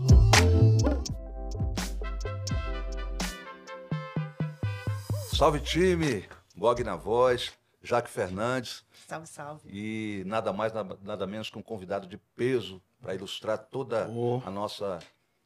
[5.32, 6.24] Salve time,
[6.56, 7.52] Gog na voz,
[7.82, 8.84] Jaque Fernandes.
[9.08, 9.68] Salve, salve.
[9.72, 14.42] E nada mais, nada menos que um convidado de peso para ilustrar toda oh.
[14.44, 14.98] a nossa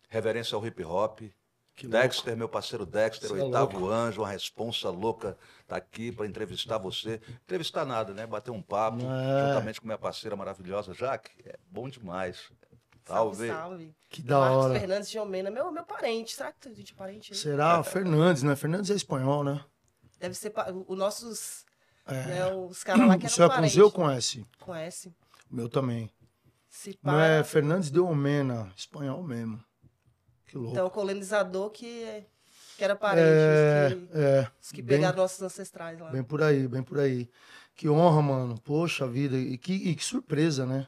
[0.08, 1.20] reverência ao hip hop.
[1.75, 2.39] Que Dexter, louco.
[2.39, 5.36] meu parceiro Dexter, Você é oitavo é anjo, uma responsa louca,
[5.67, 7.20] tá aqui para entrevistar você.
[7.42, 8.27] Entrevistar nada, né?
[8.27, 9.48] Bater um papo, é.
[9.48, 11.30] juntamente com minha parceira maravilhosa, Jaque.
[11.45, 12.52] É bom demais.
[13.05, 13.95] Salve, salve.
[14.08, 14.80] Que da Marcos hora.
[14.80, 16.34] Fernandes de Omena, meu, meu parente.
[16.34, 17.33] Será que tu é parente?
[17.33, 17.39] Aí?
[17.39, 17.83] Será?
[17.83, 18.56] Fernandes, né?
[18.56, 19.63] Fernandes é espanhol, né?
[20.18, 20.52] Deve ser
[20.86, 21.67] os nossos.
[22.07, 22.27] É.
[22.27, 24.46] Né, os caras lá que eram Isso é com Z ou com S?
[24.61, 25.08] Com S.
[25.51, 26.11] O meu também.
[26.68, 29.63] Se Não é Fernandes de Omena, espanhol mesmo.
[30.54, 30.72] Que louco.
[30.72, 32.24] Então, colonizador que,
[32.76, 36.12] que era parente, é, os que, é, os que bem, pegaram nossos ancestrais lá.
[36.12, 37.28] Bem por aí, bem por aí.
[37.74, 38.60] Que honra, mano.
[38.60, 39.36] Poxa vida.
[39.36, 40.86] E que, e que surpresa, né?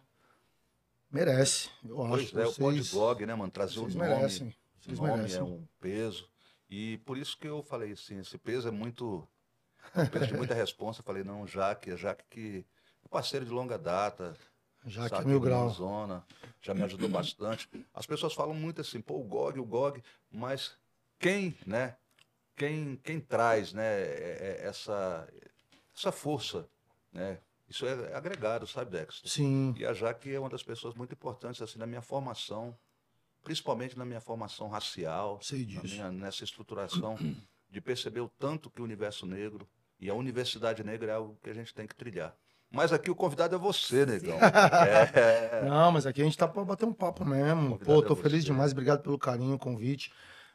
[1.10, 1.68] Merece.
[1.84, 2.38] Eu pois acho.
[2.38, 3.50] É, vocês, o Podblog, né, mano?
[3.50, 3.96] Trazer o nome.
[3.96, 4.54] Merecem.
[4.78, 5.40] Vocês nome merecem.
[5.40, 6.28] é um peso.
[6.70, 9.26] E por isso que eu falei assim, esse peso é muito.
[9.96, 11.00] Um peso de muita responsa.
[11.00, 12.64] Eu falei, não, Jaque, é Jaque que
[13.04, 14.36] é parceiro de longa data.
[14.86, 15.68] Jaque é mil grau.
[15.70, 16.24] Zona,
[16.60, 17.68] já me ajudou bastante.
[17.92, 20.76] As pessoas falam muito assim, pô, o GOG, o GOG, mas
[21.18, 21.96] quem, né?
[22.54, 25.28] Quem, quem traz, né, é, é essa,
[25.94, 26.66] essa força,
[27.12, 27.38] né?
[27.68, 29.28] Isso é agregado, sabe, Dexter?
[29.28, 29.74] Sim.
[29.76, 32.74] E a Jaque é uma das pessoas muito importantes assim na minha formação
[33.46, 35.38] principalmente na minha formação racial,
[35.84, 37.16] minha, nessa estruturação
[37.70, 39.68] de perceber o tanto que o universo negro
[40.00, 42.36] e a universidade negra é algo que a gente tem que trilhar.
[42.76, 44.36] Mas aqui o convidado é você, negão.
[45.14, 45.64] é...
[45.66, 47.78] Não, mas aqui a gente está para bater um papo mesmo.
[47.78, 50.12] Pô, tô é feliz demais, obrigado pelo carinho, o convite.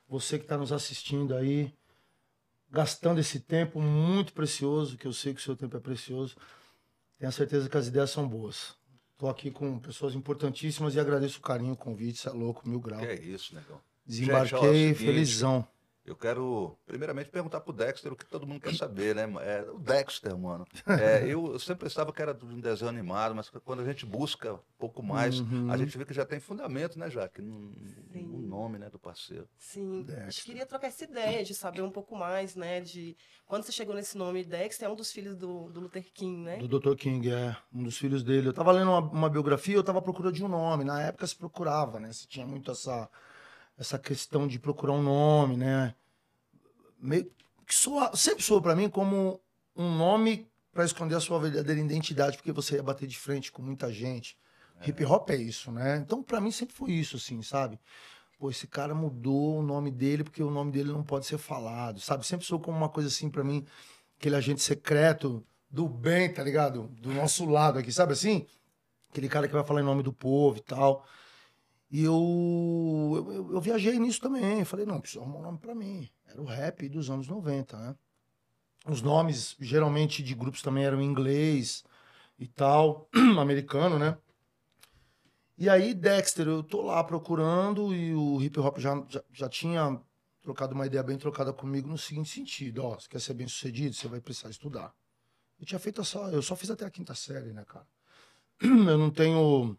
[0.07, 1.73] Você que está nos assistindo aí,
[2.69, 6.35] gastando esse tempo muito precioso, que eu sei que o seu tempo é precioso.
[7.17, 8.75] Tenho certeza que as ideias são boas.
[9.13, 12.79] Estou aqui com pessoas importantíssimas e agradeço o carinho, o convite, você é louco, mil
[12.79, 13.01] graus.
[13.01, 13.79] Que é isso, negão.
[14.05, 15.67] Desembarquei Gente, ó, felizão.
[16.03, 19.23] Eu quero, primeiramente, perguntar pro Dexter o que todo mundo quer saber, né?
[19.41, 20.65] É, o Dexter, mano.
[20.87, 24.53] É, eu, sempre pensava que era de um desenho animado, mas quando a gente busca
[24.53, 25.71] um pouco mais, uhum.
[25.71, 27.41] a gente vê que já tem fundamento, né, Jaque?
[27.41, 27.71] No,
[28.13, 29.47] no nome né, do parceiro.
[29.59, 30.01] Sim.
[30.01, 30.25] Dexter.
[30.25, 32.81] A gente queria trocar essa ideia de saber um pouco mais, né?
[32.81, 36.43] De quando você chegou nesse nome, Dexter é um dos filhos do, do Luther King,
[36.43, 36.57] né?
[36.57, 36.95] Do Dr.
[36.95, 37.55] King, é.
[37.71, 38.47] Um dos filhos dele.
[38.47, 40.83] Eu tava lendo uma, uma biografia, eu tava procurando de um nome.
[40.83, 42.11] Na época se procurava, né?
[42.11, 43.07] Se tinha muito essa
[43.77, 45.95] essa questão de procurar um nome, né?
[46.99, 47.31] Meio,
[47.65, 49.39] que soa, sempre soa para mim como
[49.75, 53.61] um nome para esconder a sua verdadeira identidade, porque você ia bater de frente com
[53.61, 54.37] muita gente.
[54.79, 54.89] É.
[54.89, 55.97] Hip hop é isso, né?
[55.97, 57.79] Então, para mim sempre foi isso, assim, sabe?
[58.37, 61.99] Pô, esse cara mudou o nome dele porque o nome dele não pode ser falado,
[61.99, 62.25] sabe?
[62.25, 63.65] Sempre sou como uma coisa assim para mim,
[64.17, 66.87] aquele agente secreto do bem, tá ligado?
[66.99, 68.47] Do nosso lado aqui, sabe assim?
[69.09, 71.05] Aquele cara que vai falar em nome do povo e tal.
[71.91, 74.63] E eu, eu, eu viajei nisso também.
[74.63, 76.09] Falei, não, preciso arrumar um nome para mim.
[76.25, 77.95] Era o rap dos anos 90, né?
[78.87, 81.83] Os nomes, geralmente, de grupos também eram em inglês
[82.39, 84.17] e tal, americano, né?
[85.57, 90.01] E aí, Dexter, eu tô lá procurando e o hip hop já, já, já tinha
[90.41, 93.93] trocado uma ideia bem trocada comigo no seguinte sentido: ó, você quer ser bem sucedido,
[93.93, 94.95] você vai precisar estudar.
[95.59, 97.85] Eu tinha feito só, eu só fiz até a quinta série, né, cara?
[98.63, 99.77] Eu não tenho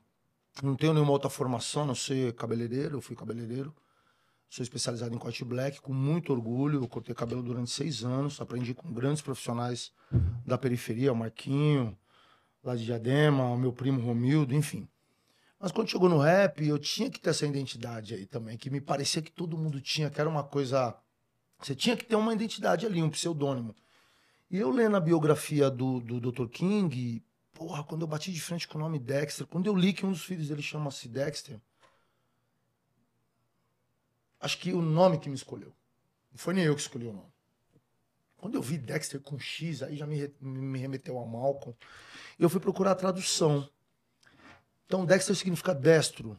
[0.61, 2.97] Não tenho nenhuma outra formação, não ser cabeleireiro.
[2.97, 3.75] Eu fui cabeleireiro.
[4.51, 6.83] Sou especializado em corte black, com muito orgulho.
[6.83, 8.41] Eu cortei cabelo durante seis anos.
[8.41, 9.93] Aprendi com grandes profissionais
[10.45, 11.97] da periferia, o Marquinho,
[12.63, 14.87] lá de Diadema, o meu primo Romildo, enfim.
[15.59, 18.81] Mas quando chegou no rap, eu tinha que ter essa identidade aí também, que me
[18.81, 20.97] parecia que todo mundo tinha, que era uma coisa.
[21.61, 23.75] Você tinha que ter uma identidade ali, um pseudônimo.
[24.51, 26.49] E eu lendo a biografia do, do Dr.
[26.49, 27.25] King,
[27.63, 30.11] porra, quando eu bati de frente com o nome Dexter, quando eu li que um
[30.11, 31.61] dos filhos dele chama-se Dexter,
[34.41, 35.73] acho que o nome que me escolheu.
[36.33, 37.33] Não foi nem eu que escolhi o nome.
[38.37, 41.77] Quando eu vi Dexter com X, aí já me, me remeteu a Malcolm.
[42.37, 43.69] Eu fui procurar a tradução.
[44.87, 46.37] Então, Dexter significa destro.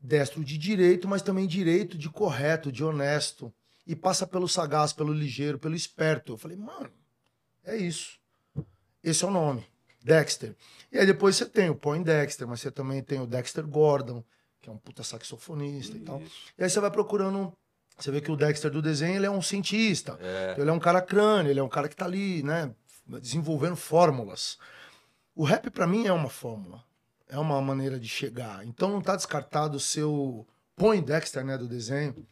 [0.00, 3.52] Destro de direito, mas também direito de correto, de honesto.
[3.86, 6.32] E passa pelo sagaz, pelo ligeiro, pelo esperto.
[6.32, 6.90] Eu falei, mano,
[7.62, 8.18] é isso.
[9.04, 9.69] Esse é o nome.
[10.02, 10.54] Dexter.
[10.90, 14.24] E aí depois você tem o Point Dexter, mas você também tem o Dexter Gordon,
[14.60, 16.02] que é um puta saxofonista Isso.
[16.02, 16.22] e tal.
[16.58, 17.52] E aí você vai procurando.
[17.98, 20.18] Você vê que o Dexter do desenho ele é um cientista.
[20.20, 20.56] É.
[20.58, 22.74] Ele é um cara crânio, ele é um cara que tá ali, né,
[23.06, 24.58] desenvolvendo fórmulas.
[25.34, 26.82] O rap para mim é uma fórmula.
[27.28, 28.66] É uma maneira de chegar.
[28.66, 32.26] Então não tá descartado o seu Point Dexter, né, do desenho.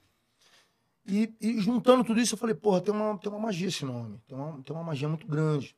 [1.07, 4.21] E, e, juntando tudo isso, eu falei, porra, tem uma, tem uma magia esse nome.
[4.27, 5.75] Tem uma, tem uma magia muito grande.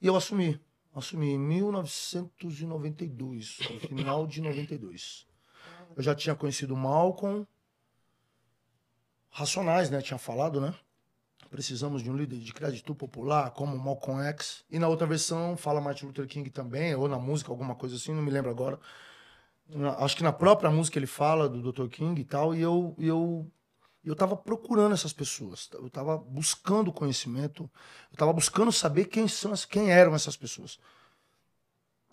[0.00, 0.60] E eu assumi.
[0.96, 5.26] Assumi em 1992, no final de 92.
[5.94, 7.46] Eu já tinha conhecido Malcolm.
[9.28, 10.00] Racionais, né?
[10.00, 10.74] Tinha falado, né?
[11.50, 14.64] Precisamos de um líder de crédito popular, como Malcolm X.
[14.70, 18.14] E na outra versão fala Martin Luther King também, ou na música, alguma coisa assim,
[18.14, 18.80] não me lembro agora.
[19.98, 21.88] Acho que na própria música ele fala do Dr.
[21.88, 23.52] King e tal, e eu,
[24.06, 25.68] e eu, eu tava procurando essas pessoas.
[25.72, 27.68] Eu tava buscando conhecimento,
[28.12, 30.78] eu tava buscando saber quem, são, quem eram essas pessoas.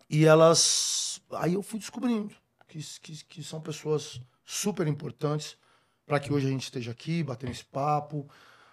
[0.10, 1.22] E elas.
[1.34, 2.34] Aí eu fui descobrindo
[2.68, 5.56] que, que, que são pessoas super importantes
[6.06, 8.28] para que hoje a gente esteja aqui batendo esse papo.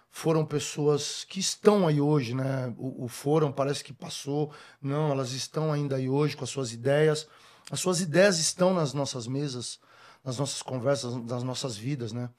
[0.09, 2.73] Foram pessoas que estão aí hoje, né?
[2.75, 4.51] O, o foram parece que passou.
[4.81, 7.27] Não, elas estão ainda aí hoje com as suas ideias.
[7.69, 9.79] As suas ideias estão nas nossas mesas,
[10.23, 12.29] nas nossas conversas, nas nossas vidas, né?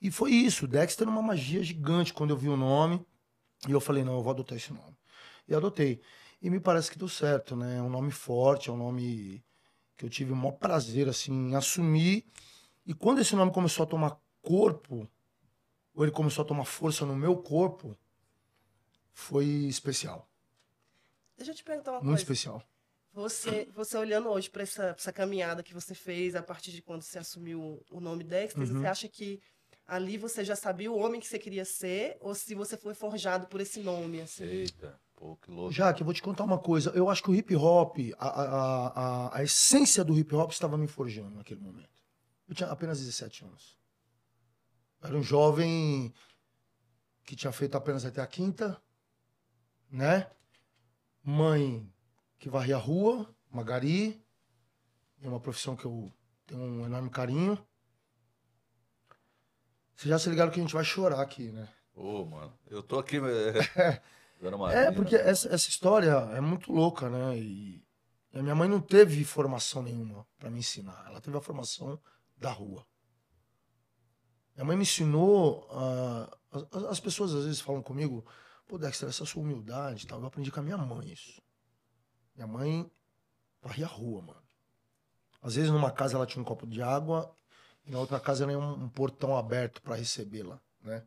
[0.00, 0.66] E foi isso.
[0.66, 3.04] Dexter uma magia gigante quando eu vi o nome.
[3.66, 4.96] E eu falei, não, eu vou adotar esse nome.
[5.48, 6.00] E adotei.
[6.42, 7.78] E me parece que deu certo, né?
[7.78, 9.42] É um nome forte, é um nome
[9.96, 12.26] que eu tive o maior prazer assim, em assumir.
[12.84, 15.08] E quando esse nome começou a tomar corpo,
[15.94, 17.96] ou ele começou a tomar força no meu corpo,
[19.12, 20.28] foi especial.
[21.36, 22.22] Deixa eu te perguntar uma Muito coisa.
[22.22, 22.62] especial.
[23.12, 27.02] Você, você olhando hoje para essa, essa caminhada que você fez a partir de quando
[27.02, 28.80] você assumiu o nome Dexter, uhum.
[28.80, 29.40] você acha que
[29.86, 33.46] ali você já sabia o homem que você queria ser ou se você foi forjado
[33.46, 34.20] por esse nome?
[34.20, 34.44] Assim?
[34.44, 34.98] Eita.
[35.16, 35.72] Pô, que louco.
[35.72, 36.90] Já que eu vou te contar uma coisa.
[36.90, 40.76] Eu acho que o hip hop, a, a, a, a essência do hip hop estava
[40.76, 41.90] me forjando naquele momento.
[42.48, 43.78] Eu tinha apenas 17 anos.
[45.00, 46.12] Eu era um jovem
[47.24, 48.80] que tinha feito apenas até a quinta,
[49.90, 50.30] né?
[51.22, 51.90] Mãe
[52.38, 54.22] que varria a rua, Magari,
[55.22, 56.12] é uma profissão que eu
[56.46, 57.58] tenho um enorme carinho.
[59.94, 61.68] Vocês já se ligaram que a gente vai chorar aqui, né?
[61.94, 63.18] Ô, oh, mano, eu tô aqui.
[64.72, 67.38] é, porque essa, essa história é muito louca, né?
[67.38, 67.84] E
[68.34, 71.04] a minha mãe não teve formação nenhuma para me ensinar.
[71.06, 72.00] Ela teve a formação
[72.36, 72.84] da rua.
[74.56, 75.68] Minha mãe me ensinou.
[75.70, 78.24] Uh, as, as, pessoas às vezes falam comigo,
[78.66, 80.20] pô, Dexter, essa sua humildade tal.
[80.20, 81.40] Eu aprendi com a minha mãe isso.
[82.34, 82.90] Minha mãe
[83.62, 84.42] varria a rua, mano.
[85.40, 87.32] Às vezes numa casa ela tinha um copo de água
[87.86, 91.04] na outra casa tinha um, um portão aberto para recebê-la, né?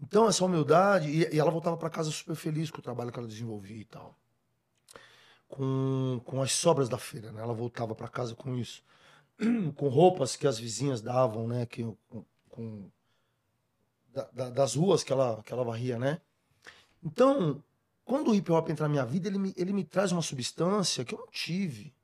[0.00, 1.08] Então, essa humildade.
[1.08, 3.84] E, e ela voltava para casa super feliz com o trabalho que ela desenvolvia e
[3.84, 4.18] tal.
[5.48, 7.42] Com, com as sobras da feira, né?
[7.42, 8.82] Ela voltava para casa com isso.
[9.76, 11.66] com roupas que as vizinhas davam, né?
[11.66, 12.90] Que, com, com
[14.12, 16.20] da, da, das ruas que ela, que ela varria, né?
[17.02, 17.62] Então,
[18.04, 21.04] quando o hip hop entra na minha vida, ele me, ele me traz uma substância
[21.04, 21.94] que eu não tive,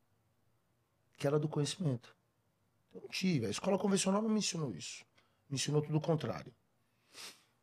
[1.16, 2.14] que era do conhecimento.
[2.94, 3.46] Eu não tive.
[3.46, 5.04] A escola convencional não me ensinou isso.
[5.48, 6.52] Me ensinou tudo o contrário.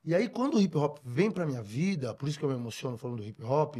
[0.03, 2.55] E aí, quando o hip hop vem pra minha vida, por isso que eu me
[2.55, 3.77] emociono falando do hip hop,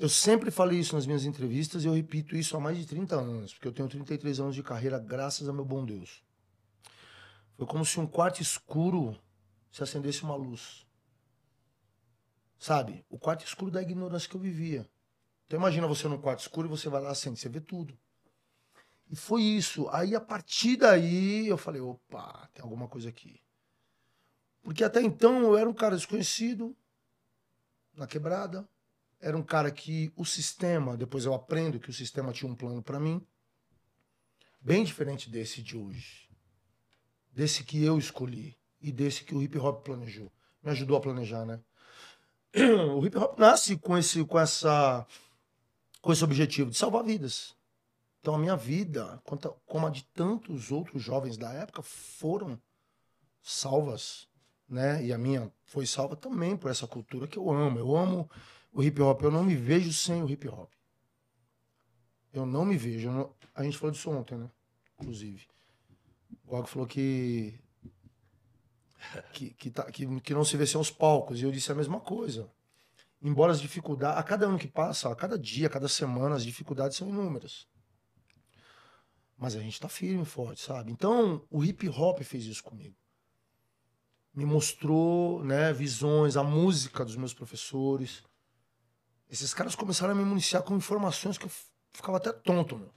[0.00, 3.14] eu sempre falei isso nas minhas entrevistas e eu repito isso há mais de 30
[3.14, 6.22] anos, porque eu tenho 33 anos de carreira, graças a meu bom Deus.
[7.56, 9.16] Foi como se um quarto escuro
[9.70, 10.86] se acendesse uma luz.
[12.58, 13.04] Sabe?
[13.08, 14.88] O quarto escuro da ignorância que eu vivia.
[15.46, 17.96] Então imagina você num quarto escuro e você vai lá acende, você vê tudo.
[19.12, 19.86] E foi isso.
[19.90, 23.38] Aí a partir daí eu falei, opa, tem alguma coisa aqui.
[24.62, 26.74] Porque até então eu era um cara desconhecido,
[27.94, 28.66] na quebrada.
[29.20, 32.82] era um cara que o sistema, depois eu aprendo que o sistema tinha um plano
[32.82, 33.24] para mim,
[34.60, 36.28] bem diferente desse de hoje.
[37.30, 40.32] Desse que eu escolhi e desse que o hip hop planejou.
[40.62, 41.60] Me ajudou a planejar, né?
[42.96, 45.06] O hip hop nasce com esse com essa
[46.00, 47.54] com esse objetivo de salvar vidas.
[48.22, 49.20] Então a minha vida,
[49.66, 52.56] como a de tantos outros jovens da época, foram
[53.42, 54.28] salvas,
[54.68, 55.04] né?
[55.04, 57.80] E a minha foi salva também por essa cultura que eu amo.
[57.80, 58.30] Eu amo
[58.72, 59.22] o hip hop.
[59.22, 60.70] Eu não me vejo sem o hip hop.
[62.32, 63.10] Eu não me vejo.
[63.10, 63.34] Não...
[63.52, 64.48] A gente falou disso ontem, né?
[65.00, 65.48] Inclusive.
[66.44, 67.58] O Gog falou que
[69.32, 71.40] que, que, tá, que, que não se vê sem os palcos.
[71.40, 72.48] E eu disse a mesma coisa.
[73.20, 76.44] Embora as dificuldades, a cada ano que passa, a cada dia, a cada semana, as
[76.44, 77.66] dificuldades são inúmeras.
[79.42, 80.92] Mas a gente tá firme e forte, sabe?
[80.92, 82.94] Então, o hip hop fez isso comigo.
[84.32, 88.22] Me mostrou né, visões, a música dos meus professores.
[89.28, 91.50] Esses caras começaram a me municiar com informações que eu
[91.90, 92.94] ficava até tonto, meu.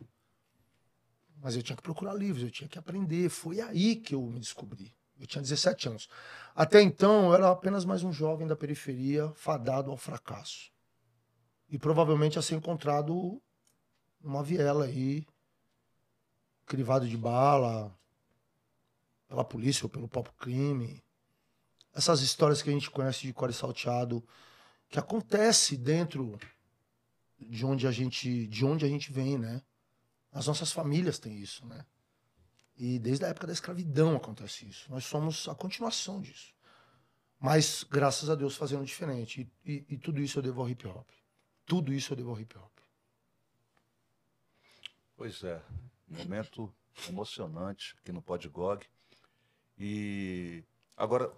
[1.42, 3.28] Mas eu tinha que procurar livros, eu tinha que aprender.
[3.30, 4.96] Foi aí que eu me descobri.
[5.18, 6.08] Eu tinha 17 anos.
[6.54, 10.72] Até então, eu era apenas mais um jovem da periferia, fadado ao fracasso.
[11.68, 13.42] E provavelmente a ser encontrado
[14.22, 15.26] numa viela aí,
[16.66, 17.96] crivado de bala,
[19.28, 21.04] pela polícia ou pelo próprio crime.
[21.94, 24.24] Essas histórias que a gente conhece de core salteado,
[24.90, 26.38] que acontece dentro
[27.40, 29.62] de onde a gente, de onde a gente vem, né?
[30.32, 31.86] As nossas famílias têm isso, né?
[32.78, 34.92] E desde a época da escravidão acontece isso.
[34.92, 36.54] Nós somos a continuação disso.
[37.40, 39.50] Mas, graças a Deus, fazendo diferente.
[39.66, 41.08] E, e, e tudo isso eu devo ao hip hop.
[41.66, 42.72] Tudo isso eu devo ao hip hop.
[45.16, 45.62] Pois é.
[46.08, 46.74] Momento
[47.10, 48.86] emocionante aqui no Podgog.
[49.78, 50.64] E
[50.96, 51.32] agora,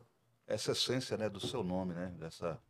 [0.46, 2.14] essa essência né, do seu nome, né?
[2.20, 2.62] Dessa,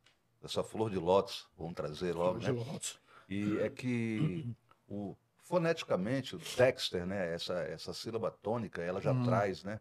[0.41, 2.39] dessa flor de lótus, vamos trazer logo.
[2.39, 2.63] Flor né?
[2.63, 2.99] de lótus.
[3.29, 4.55] E é que
[4.87, 7.33] o, foneticamente, o Dexter, né?
[7.33, 9.23] Essa, essa sílaba tônica, ela já hum.
[9.23, 9.79] traz, né?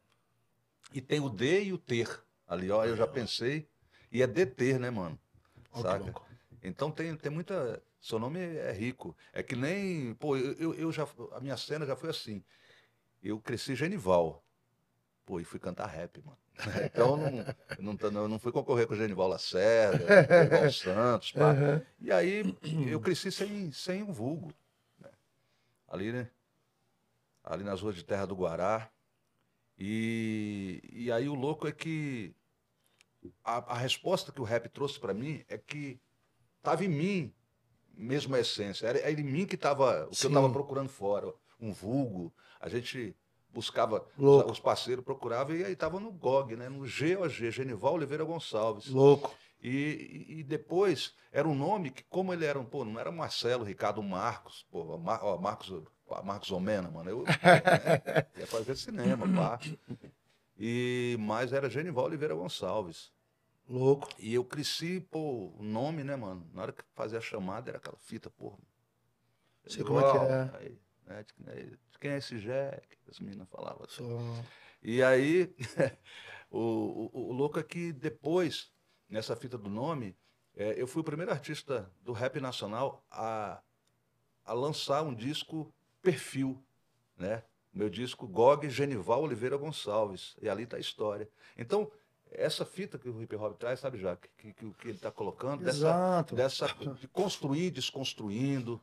[0.93, 2.85] E tem o D e o ter ali, ó.
[2.85, 3.69] Eu já pensei.
[4.11, 5.19] E é deter, né, mano?
[5.75, 6.15] Saca?
[6.63, 7.83] Então tem, tem muita.
[8.01, 9.17] Seu nome é rico.
[9.33, 10.15] É que nem.
[10.15, 11.07] Pô, eu, eu já.
[11.33, 12.43] A minha cena já foi assim.
[13.23, 14.45] Eu cresci Genival.
[15.25, 16.39] Pô, e fui cantar rap, mano.
[16.87, 17.17] Então
[17.79, 21.53] não, não, não, fui concorrer com o Genival Lacerda, Genival Santos, pá.
[21.53, 21.83] Uhum.
[22.01, 22.57] E aí
[22.89, 24.51] eu cresci sem, sem um vulgo
[25.89, 26.31] ali, né?
[27.45, 28.91] Ali nas ruas de Terra do Guará.
[29.79, 32.35] E, e aí o louco é que
[33.45, 36.01] a, a resposta que o rap trouxe para mim é que
[36.63, 37.35] tava em mim
[37.97, 38.87] mesmo a essência.
[38.87, 40.27] Era, era em mim que estava o que Sim.
[40.27, 41.33] eu estava procurando fora.
[41.61, 42.33] Um vulgo.
[42.61, 43.17] A gente
[43.53, 44.53] buscava, Louco.
[44.53, 46.69] os parceiros procuravam e aí estava no GOG, né?
[46.69, 48.89] no GOG, Genival Oliveira Gonçalves.
[48.89, 49.35] Louco.
[49.63, 53.65] E, e, depois era um nome que, como ele era um, pô, não era Marcelo,
[53.65, 55.83] Ricardo Marcos, pô, Mar, ó, Marcos,
[56.23, 59.59] Marcos Omena, mano, eu né, ia fazer cinema, pá.
[60.59, 63.11] E, mas era Genival Oliveira Gonçalves.
[63.69, 64.09] Louco.
[64.19, 66.49] E eu cresci, pô, o nome, né, mano?
[66.53, 68.59] Na hora que fazia a chamada era aquela fita, pô.
[69.67, 70.51] Sei como é que é.
[70.59, 72.87] Aí, né, de, quem é esse Jack?
[73.09, 74.05] As meninas falavam assim.
[74.83, 75.55] E aí,
[76.51, 78.71] o, o, o louco é que depois
[79.09, 80.17] nessa fita do nome,
[80.55, 83.63] é, eu fui o primeiro artista do rap nacional a,
[84.45, 86.63] a lançar um disco perfil,
[87.17, 87.43] né?
[87.73, 90.35] Meu disco GOG Genival Oliveira Gonçalves.
[90.41, 91.29] E ali está a história.
[91.59, 91.91] Então,
[92.31, 95.67] essa fita que o hip hop traz, sabe, já que, que, que ele está colocando,
[95.67, 96.35] Exato.
[96.35, 98.81] dessa, dessa de construir, desconstruindo,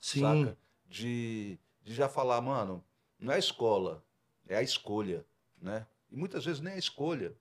[0.00, 0.20] Sim.
[0.20, 0.58] saca?
[0.88, 2.84] De, de já falar, mano,
[3.18, 4.04] não é a escola,
[4.46, 5.26] é a escolha,
[5.60, 5.86] né?
[6.10, 7.34] E muitas vezes nem a escolha.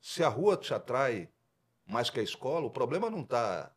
[0.00, 1.28] Se a rua te atrai
[1.86, 3.70] mais que a escola, o problema não está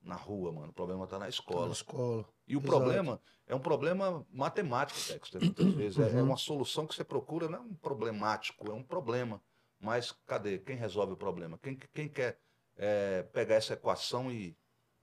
[0.00, 0.68] na rua, mano.
[0.68, 1.62] O problema está na escola.
[1.62, 2.24] Tá na escola.
[2.46, 2.66] E o Exato.
[2.66, 5.98] problema é um problema matemático, Dexter, muitas vezes.
[5.98, 6.18] Uhum.
[6.18, 9.40] É uma solução que você procura, não é um problemático, é um problema.
[9.80, 10.58] Mas cadê?
[10.58, 11.58] Quem resolve o problema?
[11.62, 12.38] Quem, quem quer
[12.76, 14.56] é, pegar essa equação e,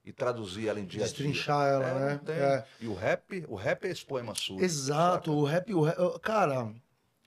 [0.04, 1.02] e traduzir ela em dia?
[1.02, 2.20] Destrinchar ela, é, né?
[2.28, 2.64] É.
[2.80, 4.64] E o rap, o rap é esse poema sujo.
[4.64, 5.38] Exato, saca?
[5.38, 6.72] o rap, o rap, cara,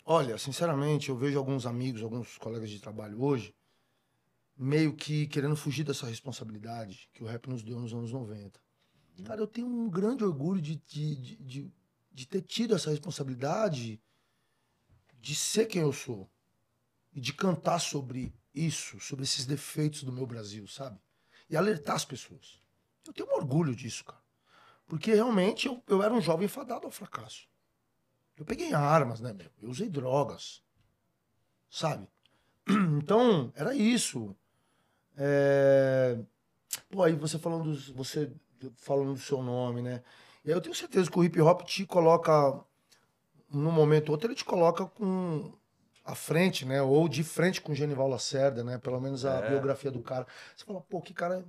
[0.08, 3.56] Olha, sinceramente, eu vejo alguns amigos, alguns colegas de trabalho hoje,
[4.56, 8.60] meio que querendo fugir dessa responsabilidade que o rap nos deu nos anos 90.
[9.18, 9.26] Uhum.
[9.26, 11.74] Cara, eu tenho um grande orgulho de, de, de, de,
[12.12, 14.02] de ter tido essa responsabilidade
[15.20, 16.30] de ser quem eu sou
[17.14, 21.00] e de cantar sobre isso, sobre esses defeitos do meu Brasil, sabe?
[21.50, 22.62] E alertar as pessoas.
[23.06, 24.24] Eu tenho um orgulho disso, cara.
[24.88, 27.48] Porque realmente eu, eu era um jovem fadado ao fracasso.
[28.38, 29.50] Eu peguei armas, né, meu?
[29.62, 30.64] Eu usei drogas.
[31.70, 32.08] Sabe?
[32.98, 34.36] Então, era isso.
[35.16, 36.18] É...
[36.90, 38.32] pô, aí você falando, dos, você
[38.78, 40.04] falando do seu nome, né?
[40.44, 42.32] E aí eu tenho certeza que o hip hop te coloca,
[43.50, 45.52] num momento ou outro, ele te coloca com
[46.04, 46.82] à frente, né?
[46.82, 48.78] Ou de frente com o Genival Lacerda, né?
[48.78, 49.50] Pelo menos a É.
[49.50, 50.28] biografia do cara.
[50.56, 51.44] Você fala, pô, que cara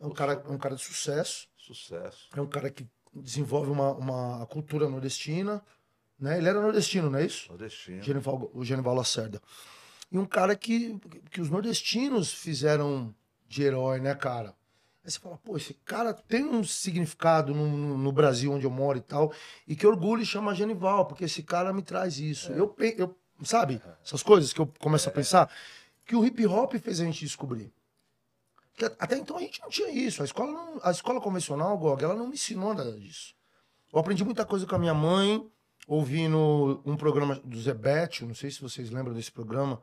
[0.00, 2.28] é um cara, é um cara de sucesso, Sucesso.
[2.34, 5.60] é um cara que desenvolve uma, uma cultura nordestina,
[6.18, 6.38] né?
[6.38, 7.48] Ele era nordestino, não é isso?
[7.48, 8.02] Nordestino.
[8.02, 9.42] Genival, o Genival Lacerda.
[10.10, 10.98] E um cara que,
[11.30, 13.14] que os nordestinos fizeram
[13.48, 14.54] de herói, né, cara?
[15.08, 18.70] Aí você fala, pô, esse cara tem um significado no, no- no Brasil onde eu
[18.70, 19.32] moro e tal,
[19.66, 22.52] e que orgulho chama Genival, porque esse cara me traz isso.
[22.52, 25.50] Eu, pe- eu, sabe, essas coisas que eu começo a pensar,
[26.04, 27.72] que o hip hop fez a gente descobrir.
[28.74, 30.20] Que até então a gente não tinha isso.
[30.20, 33.34] A escola, não- a escola convencional, Gog, ela não me ensinou nada disso.
[33.90, 35.42] Eu aprendi muita coisa com a minha mãe,
[35.86, 39.80] ouvindo um programa do Zé Bétio, não sei se vocês lembram desse programa,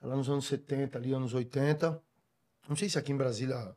[0.00, 2.02] lá nos anos 70, ali, anos 80.
[2.66, 3.76] Não sei se aqui em Brasília.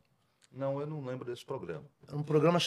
[0.56, 1.84] Não, eu não lembro desse programa.
[2.08, 2.58] Era um programa,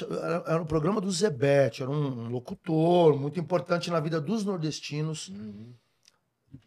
[0.45, 5.31] era, um programa do Bétio, era um locutor muito importante na vida dos nordestinos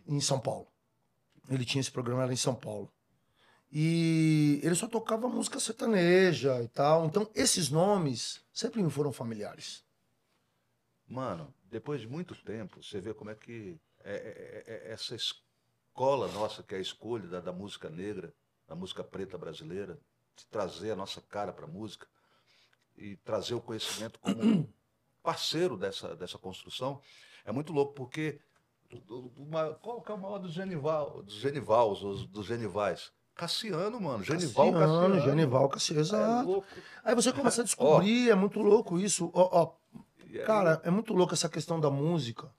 [0.06, 0.66] em São Paulo.
[1.48, 2.92] Ele tinha esse programa era em São Paulo.
[3.70, 7.06] E ele só tocava música sertaneja e tal.
[7.06, 9.84] Então, esses nomes sempre me foram familiares.
[11.06, 15.14] Mano, depois de muito tempo, você vê como é que é- é- é- é essa
[15.14, 18.34] escola nossa, que é a escolha da, da música negra,
[18.66, 19.98] da música preta brasileira,
[20.36, 22.06] de trazer a nossa cara para a música
[22.96, 24.38] e trazer o conhecimento como
[25.22, 27.00] parceiro dessa, dessa construção,
[27.44, 28.40] é muito louco, porque
[29.36, 33.10] uma- qual que é o maior dos Genival, dos Genivals, os- dos Genivais?
[33.34, 34.22] Cassiano, mano.
[34.22, 35.20] Genival Cassiano, Cassiano.
[35.20, 36.46] Genival Cassiano, É exato.
[36.48, 36.66] louco.
[37.02, 39.32] Aí você começa a descobrir, é muito louco isso.
[40.26, 42.50] E aí- cara, é muito louco essa questão da música.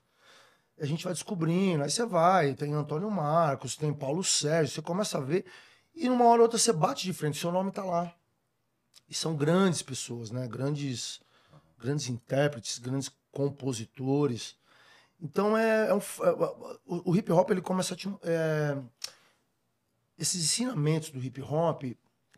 [0.79, 5.19] A gente vai descobrindo, aí você vai, tem Antônio Marcos, tem Paulo Sérgio, você começa
[5.19, 5.45] a ver,
[5.95, 8.13] e numa hora ou outra você bate de frente, seu nome tá lá.
[9.07, 10.47] E são grandes pessoas, né?
[10.47, 11.21] Grandes,
[11.77, 14.55] grandes intérpretes, grandes compositores.
[15.21, 16.31] Então é, é um f- é,
[16.85, 18.77] o, o hip hop ele começa a te, é,
[20.17, 21.83] esses ensinamentos do hip hop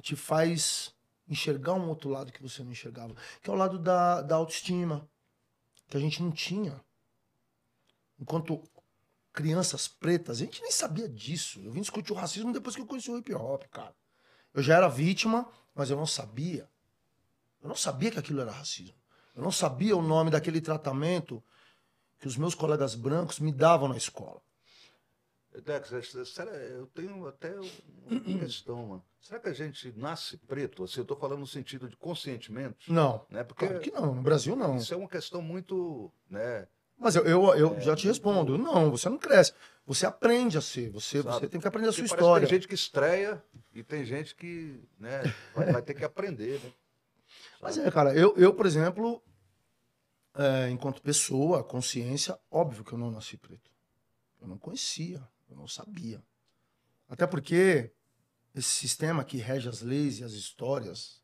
[0.01, 0.93] te faz
[1.27, 5.09] enxergar um outro lado que você não enxergava, que é o lado da, da autoestima,
[5.87, 6.79] que a gente não tinha.
[8.19, 8.61] Enquanto
[9.35, 11.59] crianças pretas, a gente nem sabia disso.
[11.59, 13.93] Eu vim discutir o racismo depois que eu conheci o hip hop, cara.
[14.53, 16.69] Eu já era vítima, mas eu não sabia.
[17.61, 18.95] Eu não sabia que aquilo era racismo.
[19.35, 21.43] Eu não sabia o nome daquele tratamento
[22.19, 24.41] que os meus colegas brancos me davam na escola.
[25.63, 29.05] Dex, é- será, eu tenho até uma questão, mano.
[29.21, 30.83] Será que a gente nasce preto?
[30.83, 33.43] Assim, eu estou falando no sentido de conscientemente, Não, né?
[33.43, 34.15] Porque claro que não.
[34.15, 34.77] No Brasil, não.
[34.77, 36.67] isso é uma questão muito, né?
[36.97, 38.57] Mas eu, eu, eu já te respondo.
[38.57, 39.53] Não, você não cresce.
[39.85, 40.89] Você aprende a ser.
[40.91, 41.35] Você, Sabe?
[41.35, 42.47] você tem que aprender a sua Porque que história.
[42.47, 45.21] Tem gente que estreia e tem gente que, né,
[45.53, 46.71] vai, vai ter que aprender, né?
[47.61, 49.21] Mas é, cara, eu, eu por exemplo,
[50.35, 53.69] é, enquanto pessoa, consciência, óbvio que eu não nasci preto.
[54.41, 56.23] Eu não conhecia, eu não sabia.
[57.09, 57.91] Até porque
[58.53, 61.21] esse sistema que rege as leis e as histórias,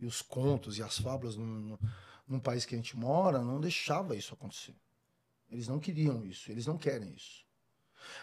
[0.00, 1.78] e os contos e as fábulas num-
[2.26, 4.74] num país que a gente mora, não deixava isso acontecer.
[5.52, 7.44] Eles não queriam isso, eles não querem isso.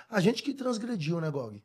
[0.10, 1.64] A gente que transgrediu, né, Gog?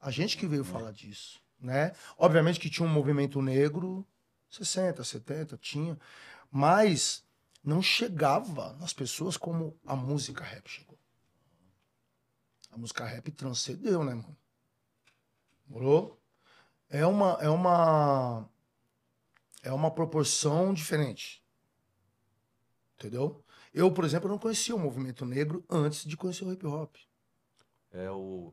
[0.00, 1.92] A gente que veio falar disso, né?
[2.16, 4.06] Obviamente que tinha um movimento negro,
[4.48, 5.98] 60, 70, tinha,
[6.50, 7.24] mas
[7.62, 10.98] não chegava nas pessoas como a música rap chegou.
[12.70, 14.36] A música rap transcendeu, né, mano?
[15.66, 16.18] Morou?
[16.88, 18.48] É uma é uma
[19.62, 21.44] é uma proporção diferente.
[22.98, 23.41] Entendeu?
[23.72, 26.94] Eu, por exemplo, não conhecia o movimento negro antes de conhecer o hip hop.
[27.90, 28.52] É o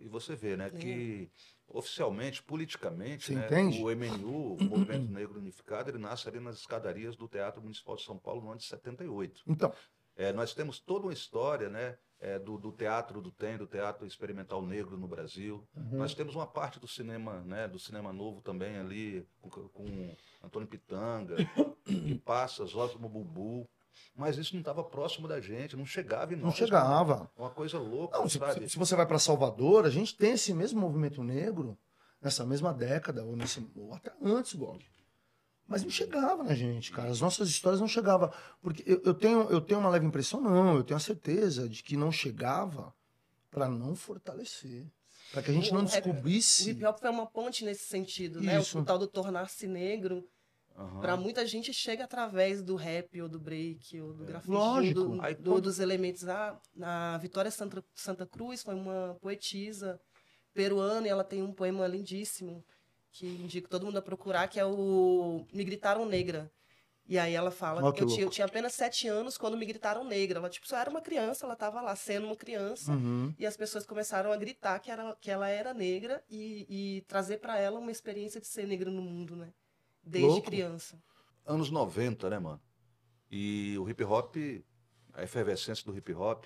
[0.00, 1.30] e você vê, né, que
[1.66, 3.82] oficialmente, politicamente, né, entende?
[3.82, 8.02] o MNU, o Movimento Negro Unificado, ele nasce ali nas escadarias do Teatro Municipal de
[8.02, 9.42] São Paulo no ano de 78.
[9.46, 9.72] Então,
[10.16, 14.06] É, nós temos toda uma história né, é, do, do teatro do TEM, do Teatro
[14.06, 15.64] Experimental Negro no Brasil.
[15.76, 15.98] Uhum.
[15.98, 20.66] Nós temos uma parte do cinema, né, do cinema novo também ali, com, com Antônio
[20.66, 21.36] Pitanga,
[21.84, 23.68] que passa, Zósimo Bubu.
[24.14, 26.56] Mas isso não estava próximo da gente, não chegava em não nós.
[26.56, 27.14] chegava.
[27.16, 27.30] mano.
[27.36, 30.52] Uma coisa louca, Não, se, se- se você vai para Salvador, a gente tem esse
[30.52, 31.78] mesmo movimento negro
[32.20, 34.84] nessa mesma década, ou, nesse, ou até antes, Gog.
[35.66, 37.10] Mas não chegava na gente, cara.
[37.10, 38.32] As nossas histórias não chegavam.
[38.62, 40.76] Porque eu, eu tenho, eu tenho uma leve impressão, não.
[40.76, 42.92] Eu tenho a certeza de que não chegava
[43.50, 44.86] para não fortalecer.
[45.30, 46.70] Para que a gente não rap- O descobrisse.
[46.70, 48.58] hip hop foi uma ponte nesse sentido, né?
[48.58, 48.78] Isso.
[48.78, 50.26] O tal do tornar-se negro.
[50.78, 51.00] Aham.
[51.00, 55.00] Pra muita gente chega através do rap ou do break ou do grafite, Lógico.
[55.16, 56.28] do- Aí do- dos elementos.
[56.28, 60.00] A, a Vitória Santa, Santa Cruz foi uma poetisa
[60.54, 62.64] peruana e ela tem um poema lindíssimo
[63.10, 66.50] que indico todo mundo a procurar, que é o Me Gritaram Negra.
[67.10, 69.64] E aí ela fala Ó, que eu tinha, eu tinha apenas sete anos quando me
[69.64, 70.38] gritaram negra.
[70.38, 72.92] Ela, tipo, só era uma criança, ela tava lá sendo uma criança.
[72.92, 73.34] Uhum.
[73.38, 77.38] E as pessoas começaram a gritar que, era, que ela era negra e, e trazer
[77.38, 79.50] para ela uma experiência de ser negra no mundo, né?
[80.08, 80.46] Desde Louco.
[80.46, 81.00] criança.
[81.44, 82.60] Anos 90, né, mano?
[83.30, 84.36] E o hip hop,
[85.12, 86.44] a efervescência do hip hop.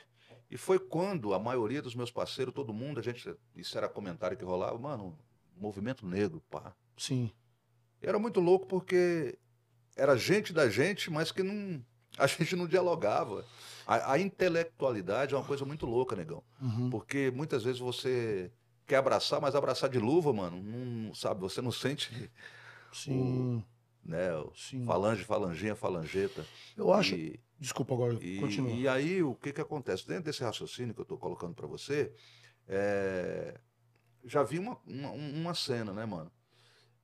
[0.51, 4.37] E foi quando a maioria dos meus parceiros, todo mundo, a gente, isso era comentário
[4.37, 5.18] que rolava, mano,
[5.57, 6.75] movimento negro, pá.
[6.96, 7.31] Sim.
[8.01, 9.38] Era muito louco porque
[9.96, 11.83] era gente da gente, mas que não,
[12.18, 13.44] a gente não dialogava.
[13.87, 16.42] A, a intelectualidade é uma coisa muito louca, negão.
[16.61, 16.90] Uhum.
[16.90, 18.51] Porque muitas vezes você
[18.87, 22.31] quer abraçar, mas abraçar de luva, mano, não, sabe, você não sente,
[22.92, 23.64] Sim.
[24.05, 24.85] né, o Sim.
[24.85, 26.44] falange, falanginha, falangeta.
[26.76, 27.14] Eu acho.
[27.14, 28.70] E, Desculpa agora, e, continua.
[28.72, 30.07] e aí, o que que acontece?
[30.07, 32.12] Dentro desse raciocínio que eu estou colocando para você,
[32.66, 33.61] é,
[34.24, 36.31] já vi uma, uma, uma cena, né, mano?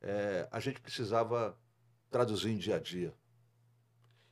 [0.01, 1.57] É, a gente precisava
[2.11, 3.15] traduzir em dia a dia.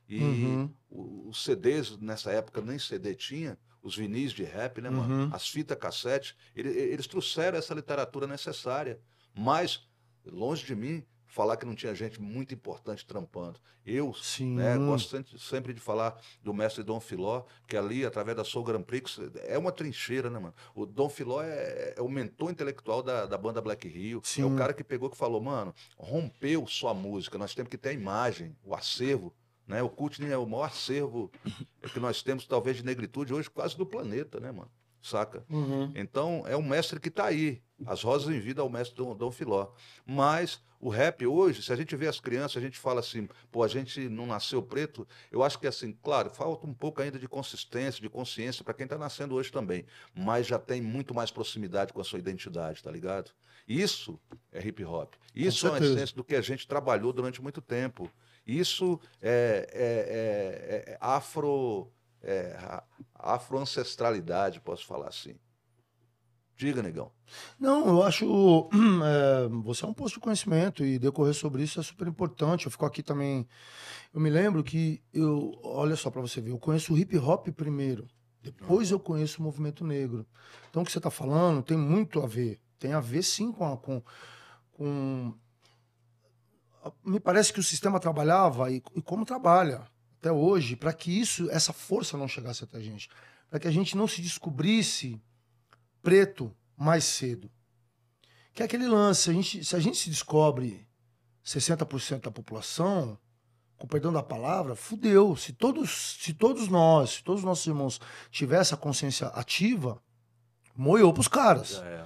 [0.09, 0.73] E Uhum.
[0.89, 5.25] o- os CDs, nessa época, nem CD tinha, os vinis de rap, né, mano?
[5.27, 5.29] Uhum.
[5.33, 8.99] As fitas cassete, ele- eles trouxeram essa literatura necessária.
[9.33, 9.87] Mas,
[10.25, 13.59] longe de mim, falar que não tinha gente muito importante trampando.
[13.85, 14.55] Eu, Sim.
[14.55, 18.81] né, gosto sempre, de falar do mestre Dom Filó, que ali, através da Soul Grand
[18.81, 20.55] Prix, é uma trincheira, né, mano?
[20.75, 24.21] O Dom Filó é, é o mentor intelectual da, da banda Black Rio.
[24.41, 27.77] É o cara que pegou que falou, mano, rompeu só a música, nós temos que
[27.77, 29.33] ter a imagem, o acervo.
[29.67, 29.83] Né?
[29.83, 31.31] O Kutnin é o maior acervo
[31.93, 34.71] que nós temos, talvez, de negritude hoje, quase do planeta, né, mano?
[35.01, 35.45] Saca?
[35.49, 35.91] Uhum.
[35.95, 37.61] Então, é um mestre que está aí.
[37.85, 39.71] As rosas em vida ao mestre Dom, Dom Filó.
[40.05, 43.63] Mas o rap hoje, se a gente vê as crianças, a gente fala assim, pô,
[43.63, 45.07] a gente não nasceu preto.
[45.31, 48.85] Eu acho que, assim, claro, falta um pouco ainda de consistência, de consciência para quem
[48.85, 49.85] está nascendo hoje também.
[50.15, 53.31] Mas já tem muito mais proximidade com a sua identidade, tá ligado?
[53.67, 54.19] Isso
[54.51, 55.13] é hip hop.
[55.35, 58.09] Isso é uma essência do que a gente trabalhou durante muito tempo.
[58.45, 61.91] Isso é, é- é- é afro.
[62.23, 65.35] É, a- afro-ancestralidade, posso falar assim.
[66.57, 67.11] Diga, negão.
[67.59, 68.25] Não, eu acho.
[69.05, 72.65] é, você é um posto de conhecimento e decorrer sobre isso é super importante.
[72.65, 73.47] Eu fico aqui também.
[74.11, 75.51] Eu me lembro que eu.
[75.63, 78.07] Olha só pra você ver, eu conheço o hip hop primeiro.
[78.41, 80.25] Depois eu conheço o movimento negro.
[80.69, 82.59] Então o que você tá falando tem muito a ver.
[82.79, 83.71] Tem a ver sim com.
[83.71, 84.01] a- com,
[84.71, 85.33] com...
[87.03, 89.85] Me parece que o sistema trabalhava e, e como trabalha
[90.19, 93.09] até hoje, para que isso, essa força não chegasse até a gente.
[93.49, 95.21] Para que a gente não se descobrisse
[96.07, 97.51] preto mais cedo.
[98.53, 100.87] Que é aquele lance, a gente, se a gente se descobre
[101.45, 103.19] 60% da população,
[103.75, 105.35] com perdão da palavra, fudeu.
[105.35, 107.99] Se todos, se todos nós, se todos os nossos irmãos
[108.31, 110.01] tivessem essa consciência ativa,
[110.73, 111.81] moiou pros caras.
[111.83, 112.05] É.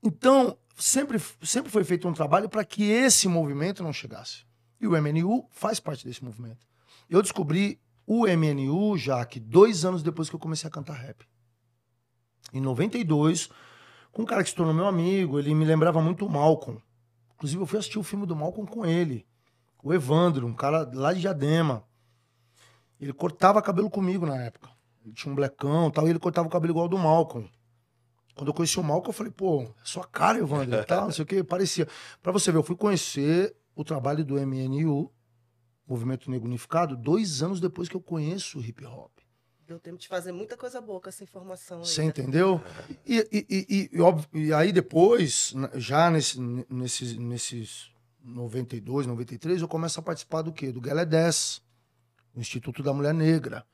[0.00, 4.44] Então, sempre, sempre foi feito um trabalho para que esse movimento não chegasse.
[4.80, 6.64] E o MNU faz parte desse movimento.
[7.08, 11.26] Eu descobri o MNU, já que dois anos depois que eu comecei a cantar rap.
[12.52, 13.48] Em 92,
[14.12, 16.80] com um cara que se tornou meu amigo, ele me lembrava muito o Malcolm.
[17.34, 19.26] Inclusive, eu fui assistir o filme do Malcolm com ele.
[19.82, 21.84] O Evandro, um cara lá de Diadema.
[23.00, 24.68] Ele cortava cabelo comigo na época.
[25.04, 27.50] Ele tinha um blecão e tal, e ele cortava o cabelo igual ao do Malcolm.
[28.34, 31.12] Quando eu conheci o Malcolm, eu falei, pô, é sua cara, Evandro, e tal, não
[31.12, 31.88] sei o que, parecia.
[32.22, 35.10] Pra você ver, eu fui conhecer o trabalho do MNU,
[35.86, 39.10] Movimento Negro Unificado, dois anos depois que eu conheço o hip hop.
[39.70, 41.86] Deu tempo de fazer muita coisa boa com essa informação aí.
[41.86, 42.08] Você né?
[42.08, 42.60] entendeu?
[43.06, 47.92] E, e, e, e, óbvio- e aí depois, já nesse, nesses, nesses
[48.24, 50.72] 92, 93, eu começo a participar do quê?
[50.72, 51.62] Do Guelé 10,
[52.34, 53.64] o Instituto da Mulher Negra,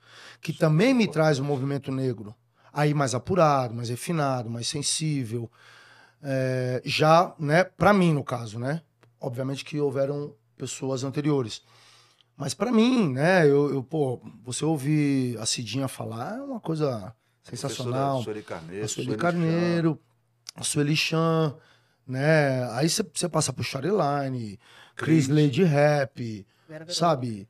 [0.43, 2.35] que também me traz o movimento negro.
[2.71, 5.51] Aí mais apurado, mais refinado, mais sensível.
[6.23, 8.83] É, já, né, para mim no caso, né?
[9.19, 11.63] Obviamente que houveram pessoas anteriores.
[12.37, 17.15] Mas para mim, né, eu, eu, pô, você ouvir a Cidinha falar é uma coisa
[17.43, 18.23] sensacional.
[18.23, 18.85] Sueli Carneiro.
[18.85, 20.01] A Sueli Sueli Carneiro,
[20.55, 21.57] a Sueli Chan,
[22.07, 22.71] né?
[22.73, 24.59] Aí você passa pro Chareline,
[24.95, 25.29] Chris.
[25.29, 27.49] Lady Rap, Vera sabe?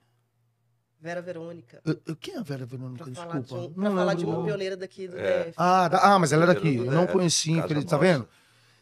[1.01, 1.81] Vera Verônica.
[1.85, 3.05] Eu- eu- quem é a Vera Verônica?
[3.05, 3.65] Pra falar, de, Desculpa.
[3.65, 4.39] um, Não pra falar de lembro.
[4.41, 5.45] uma pioneira daqui do É.
[5.45, 5.55] DF.
[5.57, 6.77] Ah, da- ah, mas ela é daqui.
[6.77, 8.29] Eu não conheci, Casa infeliz- tá vendo?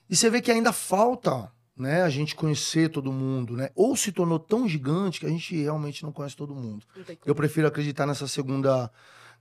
[0.08, 3.70] E você vê que ainda falta, né, a gente conhecer todo mundo, né?
[3.74, 6.86] Ou se tornou tão gigante que a gente realmente não conhece todo mundo.
[7.26, 8.90] Eu prefiro acreditar nessa segunda,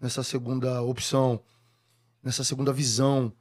[0.01, 1.39] nessa segunda opção,
[2.23, 3.31] nessa segunda visão.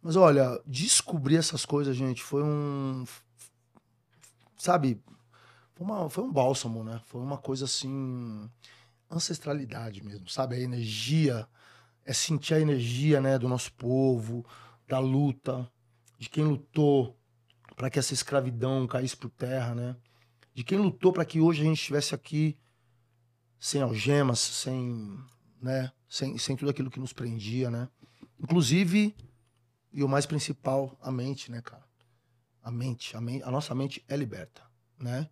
[0.00, 3.04] Mas olha, descobrir essas coisas, gente, foi um,
[4.56, 5.00] sabe,
[5.74, 7.00] foi, uma- foi um bálsamo, né?
[7.06, 8.48] Foi uma coisa assim,
[9.10, 10.56] ancestralidade mesmo, sabe?
[10.56, 11.46] A energia,
[12.04, 14.44] é sentir a energia, né, do nosso povo,
[14.86, 15.70] da luta,
[16.18, 17.17] de quem lutou
[17.78, 19.96] para que essa escravidão caísse por terra, né?
[20.52, 22.58] De quem lutou para que hoje a gente estivesse aqui
[23.56, 25.16] sem algemas, sem,
[25.62, 27.88] né, sem, sem tudo aquilo que nos prendia, né?
[28.40, 29.14] Inclusive,
[29.92, 31.84] e o mais principal, a mente, né, cara?
[32.64, 34.62] A mente, a, mente, a nossa mente é liberta,
[34.98, 35.30] né?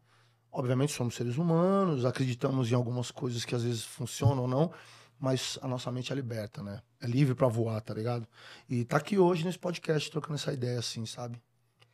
[0.52, 4.72] Obviamente somos seres humanos, acreditamos em algumas coisas que às vezes funcionam ou não,
[5.18, 6.80] mas a nossa mente é liberta, né?
[7.00, 8.26] É livre para voar, tá ligado?
[8.68, 11.42] E tá aqui hoje nesse podcast trocando essa ideia assim, sabe?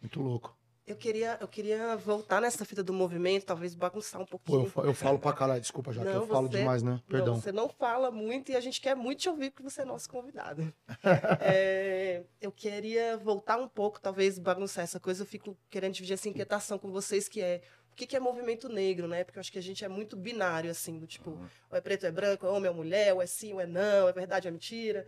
[0.03, 0.57] Muito louco.
[0.85, 4.69] Eu queria, eu queria voltar nessa fita do movimento, talvez bagunçar um pouquinho.
[4.69, 7.01] Pô, eu, eu falo pra caralho, desculpa já, que eu falo demais, né?
[7.09, 7.35] Perdão.
[7.35, 9.85] Não, você não fala muito e a gente quer muito te ouvir porque você é
[9.85, 10.75] nosso convidado.
[11.41, 15.23] é, eu queria voltar um pouco, talvez bagunçar essa coisa.
[15.23, 17.63] Eu fico querendo dividir essa inquietação com vocês, que é
[17.93, 19.23] o que, que é movimento negro, né?
[19.23, 21.39] Porque eu acho que a gente é muito binário, assim, do tipo,
[21.71, 23.53] ou é preto ou é branco, ou é homem ou é mulher, ou é sim
[23.53, 25.07] ou é não, é verdade ou é mentira.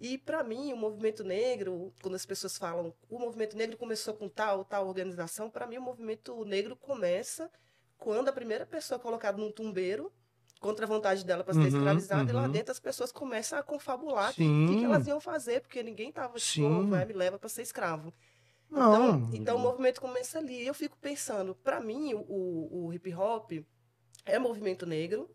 [0.00, 4.30] E para mim, o movimento negro, quando as pessoas falam, o movimento negro começou com
[4.30, 7.50] tal, tal organização, para mim o movimento negro começa
[7.98, 10.10] quando a primeira pessoa é colocada num tumbeiro
[10.58, 12.28] contra a vontade dela para ser uhum, escravizada, uhum.
[12.28, 12.50] e lá uhum.
[12.50, 16.38] dentro as pessoas começam a confabular o que, que, elas iam fazer, porque ninguém estava
[16.38, 18.12] tipo, oh, vai, me leva para ser escravo.
[18.70, 19.16] Não.
[19.16, 20.64] Então, então o movimento começa ali.
[20.64, 23.52] Eu fico pensando, para mim, o, o hip hop
[24.24, 25.28] é movimento negro,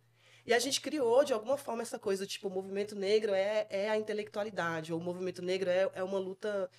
[0.45, 3.89] e a gente criou, de alguma forma, essa coisa, tipo, o movimento negro é, é
[3.89, 6.69] a intelectualidade, ou o movimento negro é, é uma luta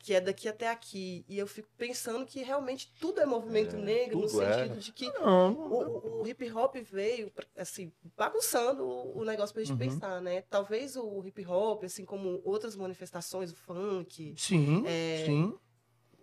[0.00, 1.24] que é daqui até aqui.
[1.26, 4.76] E eu fico pensando que realmente tudo é movimento é, negro, no sentido é.
[4.76, 9.72] de que não, não, o, o, hip hop veio, assim, bagunçando o, negócio pra gente
[9.72, 9.78] uhum.
[9.78, 10.42] pensar, né?
[10.42, 14.34] Talvez o hip hop, assim como outras manifestações, o funk.
[14.36, 15.54] Sim, é, sim.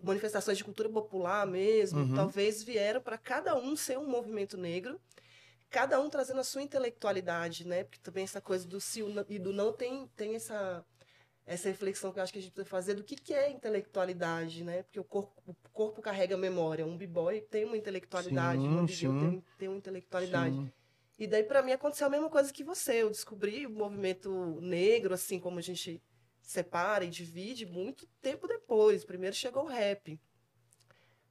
[0.02, 2.14] Manifestações de cultura popular mesmo, uhum.
[2.14, 5.00] talvez vieram para cada um ser um movimento negro
[5.70, 7.84] cada um trazendo a sua intelectualidade, né?
[7.84, 10.84] Porque também essa coisa do se e do não tem, tem essa,
[11.44, 14.64] essa reflexão que eu acho que a gente precisa fazer do que, que é intelectualidade,
[14.64, 14.82] né?
[14.82, 16.86] Porque o corpo, o corpo carrega memória.
[16.86, 20.54] Um b-boy tem uma intelectualidade, sim, um big tem, tem uma intelectualidade.
[20.54, 20.72] Sim.
[21.18, 23.02] E daí, para mim, aconteceu a mesma coisa que você.
[23.02, 26.02] Eu descobri o movimento negro, assim como a gente
[26.42, 29.04] separa e divide, muito tempo depois.
[29.04, 30.20] Primeiro chegou o rap.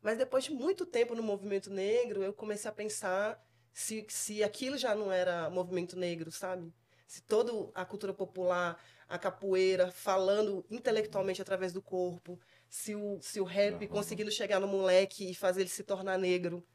[0.02, 3.44] Mas depois de muito tempo no movimento negro, eu comecei a pensar
[3.76, 6.74] se, se aquilo já não era movimento negro, sabe?
[7.06, 13.42] Se toda a cultura popular, a capoeira, falando intelectualmente através do corpo, se o, se
[13.42, 13.88] o rap uhum.
[13.90, 16.66] conseguindo chegar no moleque e fazer ele se tornar negro,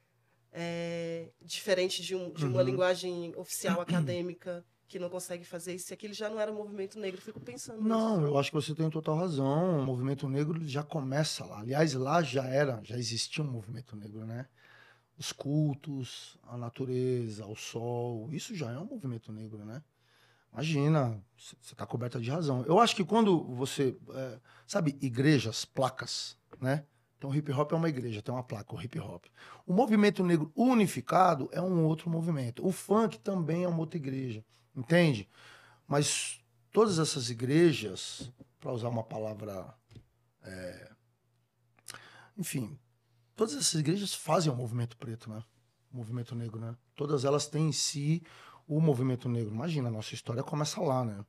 [0.52, 2.66] é, diferente de, um, de uma uhum.
[2.66, 7.22] linguagem oficial acadêmica que não consegue fazer isso, se aquilo já não era movimento negro,
[7.22, 8.30] fico pensando Não, nisso.
[8.30, 9.78] eu acho que você tem total razão.
[9.80, 11.60] O movimento negro já começa lá.
[11.60, 14.46] Aliás, lá já era, já existia um movimento negro, né?
[15.20, 19.83] Os cultos, a natureza, o sol, isso já é um movimento negro, né?
[20.50, 22.64] Imagina, você está coberta de razão.
[22.64, 26.87] Eu acho que quando você, é, sabe, igrejas, placas, né?
[27.18, 29.26] Então, hip hop é uma igreja, tem uma placa, o hip hop.
[29.66, 32.66] O movimento negro unificado é um outro movimento.
[32.66, 34.42] O funk também é uma outra igreja,
[34.74, 35.28] entende?
[35.87, 39.74] Mas todas essas igrejas, para usar uma palavra,
[40.42, 40.90] é,
[42.38, 42.78] enfim,
[43.40, 45.42] todas essas igrejas fazem o movimento preto, né?
[45.90, 46.76] O movimento negro, né?
[46.94, 48.22] Todas elas têm em si
[48.68, 49.55] o movimento negro.
[49.55, 51.24] Imagina, a nossa história começa lá, né?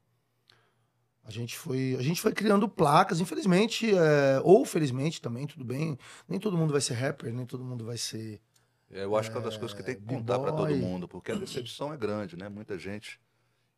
[1.24, 5.98] A gente foi, a gente foi criando placas, infelizmente, é, ou felizmente também, tudo bem.
[6.28, 8.42] Nem todo mundo vai ser rapper, nem todo mundo vai ser.
[8.90, 10.76] É, eu acho é, que é uma das coisas que tem que contar para todo
[10.76, 12.50] mundo, porque a decepção é grande, né?
[12.50, 13.22] Muita gente.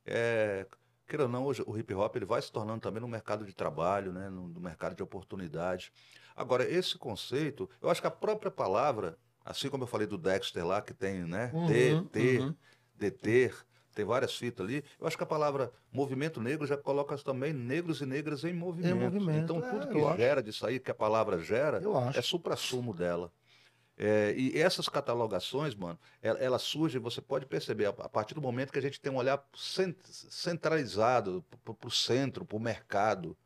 [0.08, 0.65] É,
[1.13, 3.54] queira ou não, hoje o hip hop ele vai se tornando também no mercado de
[3.54, 4.30] trabalho, né?
[4.30, 5.91] no, no mercado de oportunidade.
[6.36, 10.65] Agora, esse conceito, eu acho que a própria palavra, assim como eu falei do Dexter
[10.65, 11.52] lá, que tem, né?
[11.54, 12.56] Uhum, ter, ter, uhum.
[12.95, 13.56] deter,
[13.93, 14.84] tem várias fitas ali.
[14.99, 18.95] Eu acho que a palavra movimento negro já coloca também negros e negras em movimento.
[18.95, 20.49] Em movimento então, é, tudo que gera acho.
[20.49, 21.80] disso aí, que a palavra gera,
[22.15, 23.32] é supra-sumo dela.
[23.97, 28.79] É, e essas catalogações, mano, elas surgem, você pode perceber, a partir do momento que
[28.79, 33.38] a gente tem um olhar centralizado para o centro, para o mercado,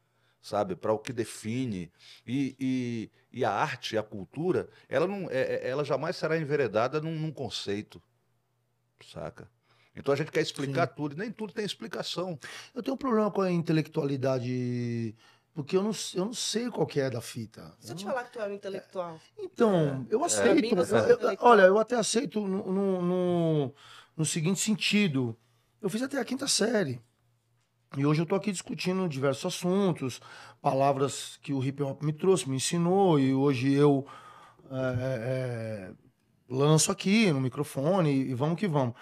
[0.42, 1.92] sabe, para o que define.
[2.26, 7.02] E, e, e, a arte, a cultura, ela, não, é, é, ela jamais será enveredada
[7.02, 8.02] num, num conceito,
[9.06, 9.50] saca?
[9.94, 10.94] Então a gente quer explicar Sim.
[10.96, 12.40] tudo, e nem tudo tem explicação.
[12.74, 15.16] Eu tenho um problema com a intelectualidade,
[15.58, 17.76] porque eu não, eu não sei qual que é da fita.
[17.80, 19.20] Se eu te falar que tu é um intelectual.
[19.40, 20.14] Então, é.
[20.14, 20.96] eu aceito.
[20.96, 21.12] É.
[21.12, 23.74] Eu, eu, olha, eu até aceito no, no, no,
[24.16, 25.36] no seguinte sentido.
[25.82, 27.02] Eu fiz até a quinta série.
[27.98, 30.22] E hoje eu estou aqui discutindo diversos assuntos,
[30.62, 34.06] palavras que o hip hop me trouxe, me ensinou, e hoje eu
[34.70, 35.92] é, é,
[36.48, 38.94] lanço aqui no microfone e vamos que vamos.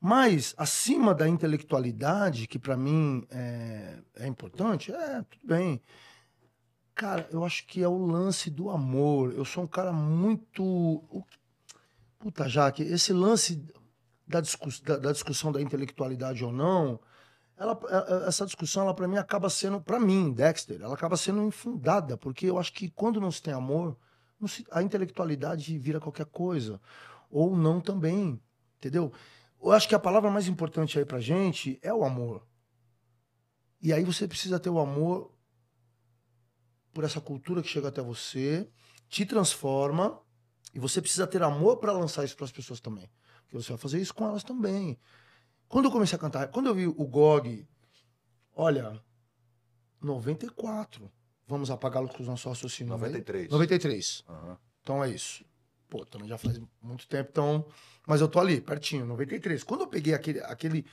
[0.00, 5.82] Mas, acima da intelectualidade, que para mim é, é, importante, é, tudo bem.
[6.94, 9.32] Cara, eu acho que é o lance do amor.
[9.32, 11.24] Eu sou um cara muito.
[12.18, 13.64] Puta, Jaque, esse lance
[14.26, 14.80] da, discuss...
[14.80, 17.00] da, da discussão da intelectualidade ou não,
[17.56, 21.16] ela, é, é, essa discussão, ela para mim acaba sendo, para mim, Dexter, ela acaba
[21.16, 23.96] sendo infundada, porque eu acho que quando não se tem amor,
[24.46, 24.64] se...
[24.70, 26.80] a intelectualidade vira qualquer coisa.
[27.30, 28.40] Ou não também,
[28.78, 29.12] entendeu?
[29.60, 32.46] Eu acho que a palavra mais importante aí pra gente é o amor.
[33.80, 35.32] E aí você precisa ter o amor
[36.92, 38.68] por essa cultura que chega até você,
[39.08, 40.20] te transforma,
[40.74, 43.10] e você precisa ter amor para lançar isso para as pessoas também.
[43.42, 44.98] Porque você vai fazer isso com elas também.
[45.68, 47.66] Quando eu comecei a cantar, quando eu vi o GOG,
[48.54, 49.02] olha,
[50.00, 51.10] 94.
[51.46, 52.90] Vamos apagá-lo com os nossos raciocínios.
[52.90, 53.50] 93.
[53.50, 54.24] 93.
[54.28, 54.56] Uhum.
[54.82, 55.44] Então é isso.
[55.88, 57.66] Pô, também já faz muito tempo, então.
[58.06, 59.62] Mas eu tô ali, pertinho, 93.
[59.64, 60.86] Quando eu peguei aquele, aquele,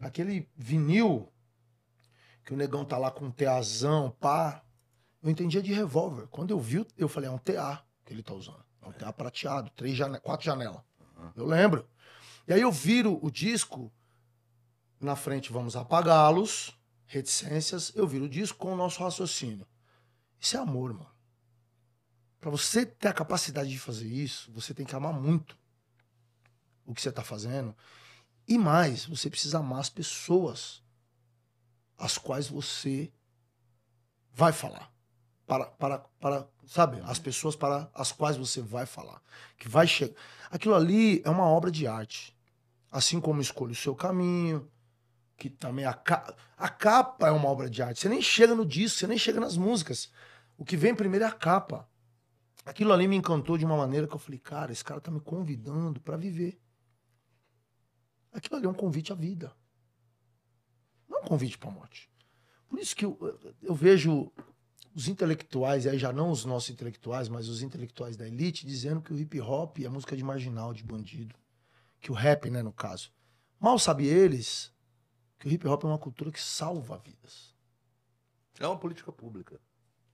[0.00, 1.32] aquele vinil,
[2.44, 4.64] que o negão tá lá com um teazão, pá,
[5.22, 6.28] eu entendia de revólver.
[6.28, 8.64] Quando eu vi, eu falei, é um TA que ele tá usando.
[8.80, 10.80] É um TA prateado, três jane quatro janelas.
[11.16, 11.32] Uhum.
[11.34, 11.88] Eu lembro.
[12.46, 13.92] E aí eu viro o disco,
[15.00, 19.66] na frente vamos apagá-los, reticências, eu viro o disco com o nosso raciocínio.
[20.38, 21.15] Isso é amor, mano.
[22.40, 25.58] Para você ter a capacidade de fazer isso, você tem que amar muito
[26.84, 27.74] o que você tá fazendo.
[28.46, 30.82] E mais, você precisa amar as pessoas
[31.98, 33.10] as quais você
[34.32, 34.92] vai falar
[35.46, 39.22] para, para, para, sabe, as pessoas para as quais você vai falar,
[39.56, 40.14] que vai chegar.
[40.50, 42.36] Aquilo ali é uma obra de arte.
[42.90, 44.68] Assim como escolha o seu caminho,
[45.36, 46.34] que também a, ca...
[46.56, 48.00] a capa é uma obra de arte.
[48.00, 50.10] Você nem chega no disco, você nem chega nas músicas.
[50.58, 51.88] O que vem primeiro é a capa.
[52.66, 55.20] Aquilo ali me encantou de uma maneira que eu falei, cara, esse cara tá me
[55.20, 56.60] convidando para viver.
[58.32, 59.56] Aquilo ali é um convite à vida.
[61.08, 62.10] Não é um convite para morte.
[62.68, 63.16] Por isso que eu,
[63.62, 64.32] eu vejo
[64.92, 69.12] os intelectuais, aí já não os nossos intelectuais, mas os intelectuais da elite, dizendo que
[69.12, 71.36] o hip hop é música de marginal, de bandido.
[72.00, 73.12] Que o rap, né, no caso.
[73.60, 74.74] Mal sabe eles
[75.38, 77.54] que o hip hop é uma cultura que salva vidas.
[78.58, 79.60] É uma política pública.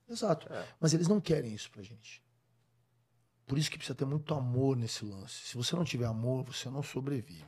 [0.07, 0.53] Exato.
[0.53, 0.67] É.
[0.79, 2.23] Mas eles não querem isso pra gente.
[3.53, 5.45] Por isso que precisa ter muito amor nesse lance.
[5.45, 7.45] Se você não tiver amor, você não sobrevive.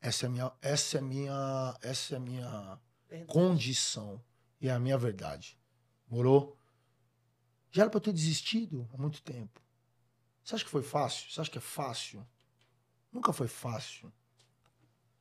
[0.00, 2.80] Essa é a minha, essa é minha, essa é minha
[3.26, 4.24] condição
[4.58, 5.58] e é a minha verdade.
[6.08, 6.56] Morou?
[7.70, 9.60] Já era para ter desistido há muito tempo.
[10.42, 11.30] Você acha que foi fácil?
[11.30, 12.26] Você acha que é fácil?
[13.12, 14.10] Nunca foi fácil.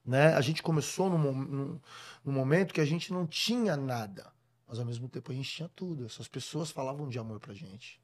[0.05, 0.33] Né?
[0.33, 1.81] A gente começou num, num,
[2.23, 4.31] num momento que a gente não tinha nada,
[4.65, 6.05] mas ao mesmo tempo a gente tinha tudo.
[6.05, 8.01] Essas pessoas falavam de amor pra gente.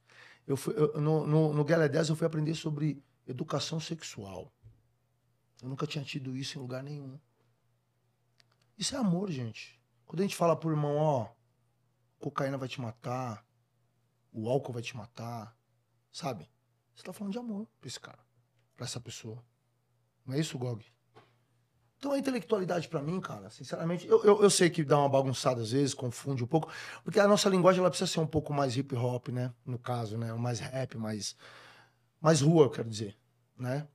[0.50, 4.52] Eu fui, eu, no, no, no Gala 10 eu fui aprender sobre educação sexual.
[5.62, 7.20] Eu nunca tinha tido isso em lugar nenhum.
[8.76, 9.80] Isso é amor, gente.
[10.08, 11.30] Quando a gente fala pro irmão, ó,
[12.18, 13.46] cocaína vai te matar,
[14.32, 15.56] o álcool vai te matar,
[16.12, 16.50] sabe?
[16.96, 18.26] Você tá falando de amor pra esse cara,
[18.76, 19.46] pra essa pessoa.
[20.26, 20.84] Não é isso, Gog?
[22.00, 25.62] Então a intelectualidade para mim, cara, sinceramente, eu, eu, eu, sei que dá uma bagunçada
[25.62, 26.72] às vezes, confunde um pouco,
[27.04, 29.54] porque a nossa linguagem ela precisa ser um pouco mais hip hop, né?
[29.66, 30.32] No caso, né?
[30.32, 31.36] Mais rap, mais,
[32.22, 33.18] mais rua, eu quero dizer,
[33.58, 33.86] né?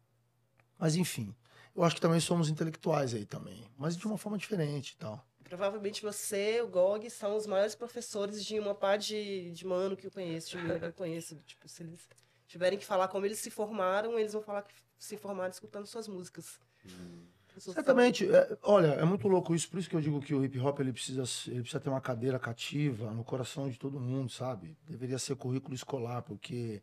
[0.79, 1.35] Mas enfim,
[1.75, 5.27] eu acho que também somos intelectuais aí também, mas de uma forma diferente e tal.
[5.43, 10.07] Provavelmente você, o Gog, são os maiores professores de uma pá de, de mano que
[10.07, 11.37] eu conheço, de menino que eu conheço.
[11.47, 12.07] Tipo, se eles
[12.47, 16.07] tiverem que falar como eles se formaram, eles vão falar que se formaram escutando suas
[16.07, 16.61] músicas.
[16.85, 17.34] Hum.
[17.57, 20.59] Certamente, é, olha, é muito louco isso, por isso que eu digo que o hip
[20.59, 24.77] hop ele precisa, ele precisa ter uma cadeira cativa no coração de todo mundo, sabe?
[24.88, 26.83] Deveria ser currículo escolar, porque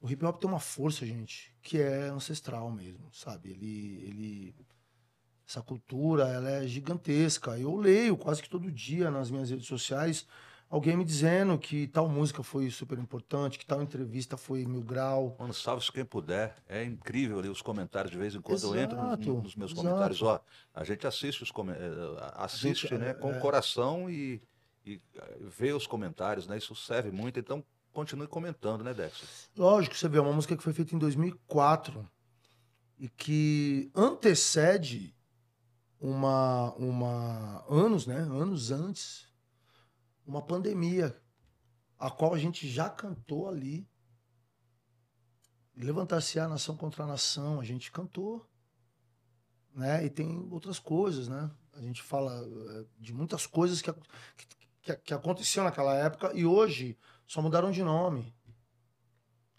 [0.00, 3.50] o hip hop tem uma força, gente, que é ancestral mesmo, sabe?
[3.50, 4.54] Ele, ele
[5.46, 7.58] essa cultura, ela é gigantesca.
[7.58, 10.26] Eu leio quase que todo dia nas minhas redes sociais
[10.72, 15.36] alguém me dizendo que tal música foi super importante, que tal entrevista foi mil grau.
[15.38, 16.56] Mano, salve-se quem puder.
[16.66, 19.72] É incrível ali os comentários de vez em quando exato, eu entro nos, nos meus
[19.72, 19.86] exato.
[19.86, 20.22] comentários.
[20.22, 20.40] Ó,
[20.72, 21.70] a gente assiste os com...
[21.70, 21.76] Eh,
[22.36, 23.36] assiste, gente, né, com é...
[23.36, 24.40] o coração e,
[24.86, 26.56] e eh, vê os comentários, né?
[26.56, 27.38] Isso serve muito.
[27.38, 29.28] Então continue comentando, né, Dexter?
[29.54, 32.08] Lógico, você vê, é uma música que foi feita em 2004
[32.98, 35.14] e que antecede
[36.00, 39.31] uma, uma anos, né, anos antes,
[40.26, 41.20] uma pandemia,
[41.98, 43.88] a qual a gente já cantou ali.
[45.74, 48.46] Levantar-se a nação contra a nação, a gente cantou,
[49.74, 50.04] né?
[50.04, 51.50] E tem outras coisas, né?
[51.72, 53.90] A gente fala eh, de muitas coisas que,
[54.82, 58.34] que, que naquela época e hoje só mudaram de nome.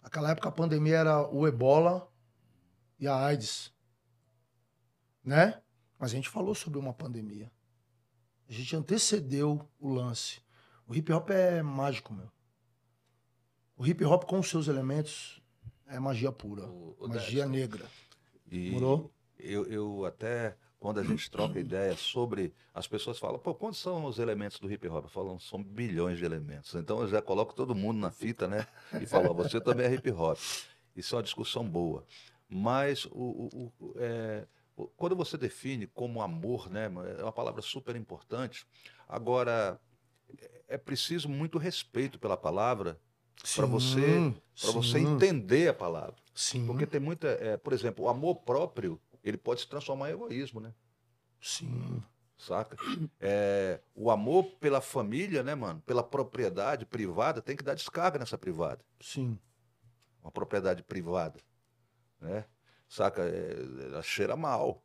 [0.00, 2.08] Naquela época a pandemia era o ebola
[2.98, 3.72] e a AIDS.
[5.24, 5.60] Né?
[5.98, 7.50] Mas a gente falou sobre uma pandemia.
[8.46, 10.43] A gente antecedeu o lance.
[10.86, 12.28] O hip hop é mágico, meu.
[13.76, 15.42] O hip hop com os seus elementos
[15.86, 16.66] é magia pura.
[16.66, 17.86] O- o magia negra.
[18.50, 19.12] E Morou?
[19.38, 22.54] Eu, eu até, quando a gente troca ideia sobre.
[22.72, 25.06] As pessoas falam, pô, quantos são os elementos do hip hop?
[25.08, 26.74] Falam, são bilhões de elementos.
[26.74, 28.66] Então eu já coloco todo mundo na fita, né?
[29.00, 30.38] E falo, você também é hip hop.
[30.94, 32.04] Isso é uma discussão boa.
[32.48, 34.46] Mas o, o- é,
[34.96, 36.84] quando você define como amor, né?
[37.18, 38.64] É uma palavra super importante.
[39.08, 39.80] Agora,
[40.40, 43.00] é- é preciso muito respeito pela palavra
[43.56, 46.16] para você, para você entender a palavra.
[46.34, 50.14] Sim, Porque tem muita, é, por exemplo, o amor próprio, ele pode se transformar em
[50.14, 50.72] egoísmo, né?
[51.40, 52.02] sim.
[52.36, 52.76] Saca?
[53.20, 55.80] É, o amor pela família, né, mano?
[55.86, 58.84] Pela propriedade privada, tem que dar descarga nessa privada.
[59.00, 59.38] Sim.
[60.20, 61.38] Uma propriedade privada,
[62.20, 62.44] né?
[62.88, 63.22] Saca?
[63.22, 63.56] É,
[63.86, 64.82] ela cheira mal.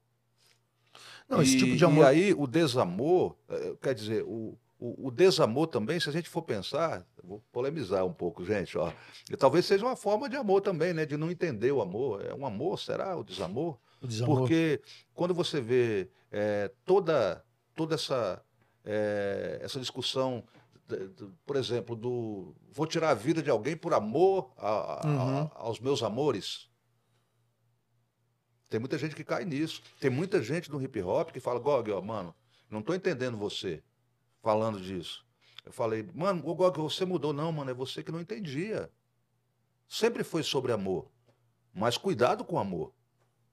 [1.28, 2.04] Não, esse E- tipo de amor.
[2.04, 6.30] E aí o desamor, eh, quer dizer, o, o, o desamor também, se a gente
[6.30, 8.92] for pensar, vou polemizar um pouco, gente, ó.
[9.30, 11.06] E talvez seja uma forma de amor também, né?
[11.06, 12.24] De não entender o amor.
[12.26, 13.16] É um amor, será?
[13.18, 13.78] O desamor?
[14.02, 14.38] o desamor.
[14.40, 14.82] Porque
[15.14, 17.44] quando você vê eh, toda,
[17.76, 18.42] toda essa,
[18.86, 20.44] eh, essa discussão,
[21.46, 25.50] por exemplo, do vou tirar a vida de alguém por amor a- a- Uhum.
[25.56, 26.70] aos meus amores.
[28.70, 29.82] Tem muita gente que cai nisso.
[30.00, 32.34] Tem muita gente no hip hop que fala, Gog, ó, mano,
[32.70, 33.84] não tô entendendo você
[34.42, 35.26] falando disso.
[35.66, 37.34] Eu falei, mano, ô, Gog, você mudou.
[37.34, 38.90] Não, mano, é você que não entendia.
[39.88, 41.10] Sempre foi sobre amor.
[41.74, 42.94] Mas cuidado com o amor.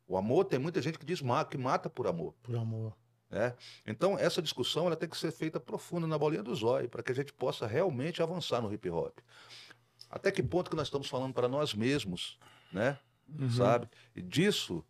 [0.07, 1.21] O amor tem muita gente que diz
[1.51, 2.35] que mata por amor.
[2.43, 2.97] Por amor.
[3.29, 3.55] né?
[3.87, 7.11] Então, essa discussão ela tem que ser feita profunda na bolinha do zóio, para que
[7.11, 9.19] a gente possa realmente avançar no hip hop.
[10.09, 12.39] Até que ponto que nós estamos falando para nós mesmos,
[12.73, 12.99] né?
[13.29, 13.51] Uhum.
[13.51, 13.89] Sabe?
[14.15, 14.85] E disso,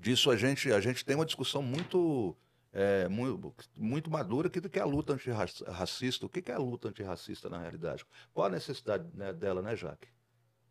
[0.00, 2.34] disso a gente, a gente tem uma discussão muito,
[2.78, 6.26] é, muito, muito madura que, que é a luta antirracista.
[6.26, 8.04] O que é a luta antirracista na realidade?
[8.34, 10.08] Qual a necessidade né, dela, né, Jaque?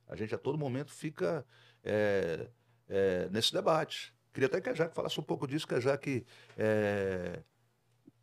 [0.08, 1.44] A gente a todo momento fica
[1.84, 2.48] é,
[2.88, 4.14] é, nesse debate.
[4.32, 6.24] Queria até que a Jaque falasse um pouco disso, que a Jaque
[6.56, 7.42] é,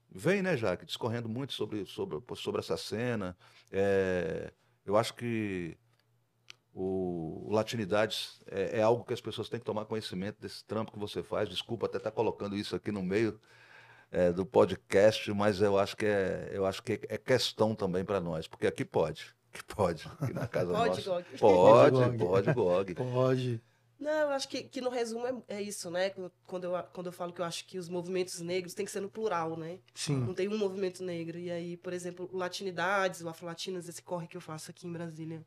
[0.08, 3.36] vem, né, Jaque, discorrendo muito sobre, sobre, sobre essa cena.
[3.72, 4.52] É,
[4.86, 5.76] eu acho que
[6.72, 10.92] o, o Latinidades é, é algo que as pessoas têm que tomar conhecimento desse trampo
[10.92, 11.48] que você faz.
[11.48, 13.40] Desculpa até estar colocando isso aqui no meio
[14.12, 18.20] é, do podcast, mas eu acho que é, eu acho que é questão também para
[18.20, 19.34] nós, porque aqui pode.
[19.50, 21.10] Que pode, aqui na casa Pode, nossa.
[21.10, 21.24] Gog.
[21.38, 22.94] Pode, Pode, pode, Gog.
[22.94, 23.62] Pode.
[23.98, 26.10] Não, eu acho que, que no resumo é, é isso, né?
[26.46, 29.00] Quando eu, quando eu falo que eu acho que os movimentos negros tem que ser
[29.00, 29.78] no plural, né?
[29.94, 30.16] Sim.
[30.16, 31.38] Não tem um movimento negro.
[31.38, 34.92] E aí, por exemplo, o Latinidades, o Afro-Latinas, esse corre que eu faço aqui em
[34.92, 35.44] Brasília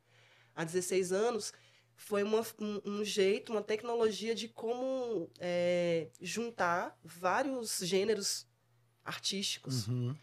[0.54, 1.52] há 16 anos,
[1.96, 8.46] foi uma, um, um jeito, uma tecnologia de como é, juntar vários gêneros
[9.06, 10.14] artísticos Uhum.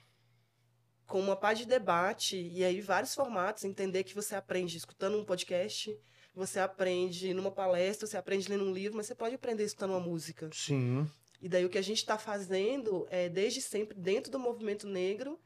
[1.08, 5.26] com uma pá de debate e aí vários formatos, entender que você aprende escutando um
[5.26, 5.98] podcast,
[6.34, 10.00] você aprende numa palestra, você aprende lendo um livro, mas você pode aprender escutando uma
[10.00, 10.50] música.
[10.52, 11.08] Sim.
[11.40, 15.40] E daí o que a gente está fazendo é, desde sempre, dentro do movimento negro,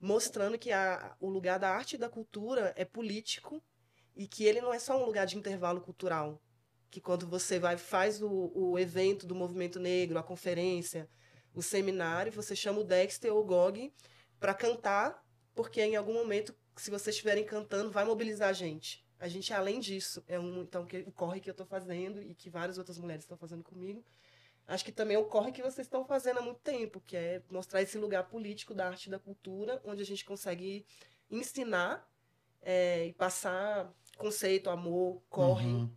[0.00, 3.62] mostrando que a, o lugar da arte e da cultura é político
[4.16, 6.42] e que ele não é só um lugar de intervalo cultural.
[6.90, 11.08] Que quando você vai faz o, o evento do movimento negro, a conferência,
[11.54, 13.92] o seminário, você chama o Dexter ou o Gog
[14.40, 15.24] para cantar,
[15.54, 19.06] porque em algum momento, se vocês estiverem cantando, vai mobilizar a gente.
[19.18, 22.50] A gente, além disso, é um então que corre que eu estou fazendo e que
[22.50, 24.04] várias outras mulheres estão fazendo comigo,
[24.66, 27.98] acho que também ocorre que vocês estão fazendo há muito tempo, que é mostrar esse
[27.98, 30.84] lugar político da arte e da cultura, onde a gente consegue
[31.30, 32.08] ensinar
[32.60, 35.90] é, e passar conceito, amor, corre, Uhum.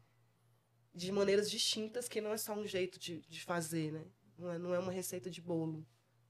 [0.93, 4.05] de maneiras distintas, que não é só um jeito de, de fazer, né?
[4.37, 5.85] Não é, não é uma receita de bolo.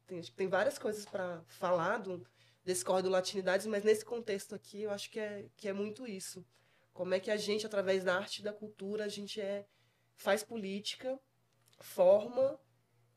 [0.06, 2.26] Tem, acho que tem várias coisas para falar do,
[2.64, 6.45] desse do Latinidades, mas nesse contexto aqui eu acho que é, que é muito isso.
[6.93, 9.68] Como é que a gente, através da arte e da cultura, a gente é,
[10.16, 11.20] faz política,
[11.80, 12.60] forma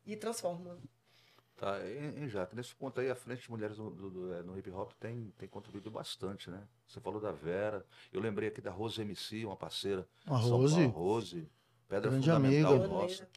[0.04, 0.78] e transforma.
[1.56, 4.42] Tá, e, e Jaque, nesse ponto aí, a Frente de Mulheres no, do- do- é,
[4.42, 6.66] no hip hop tem, tem contribuído bastante, né?
[6.86, 10.08] Você falou da Vera, eu lembrei aqui da Rose MC, uma parceira.
[10.24, 11.48] A São Rose, Paulo, Rose,
[11.88, 12.88] pedra Grande fundamental amiga.
[12.88, 13.28] nossa,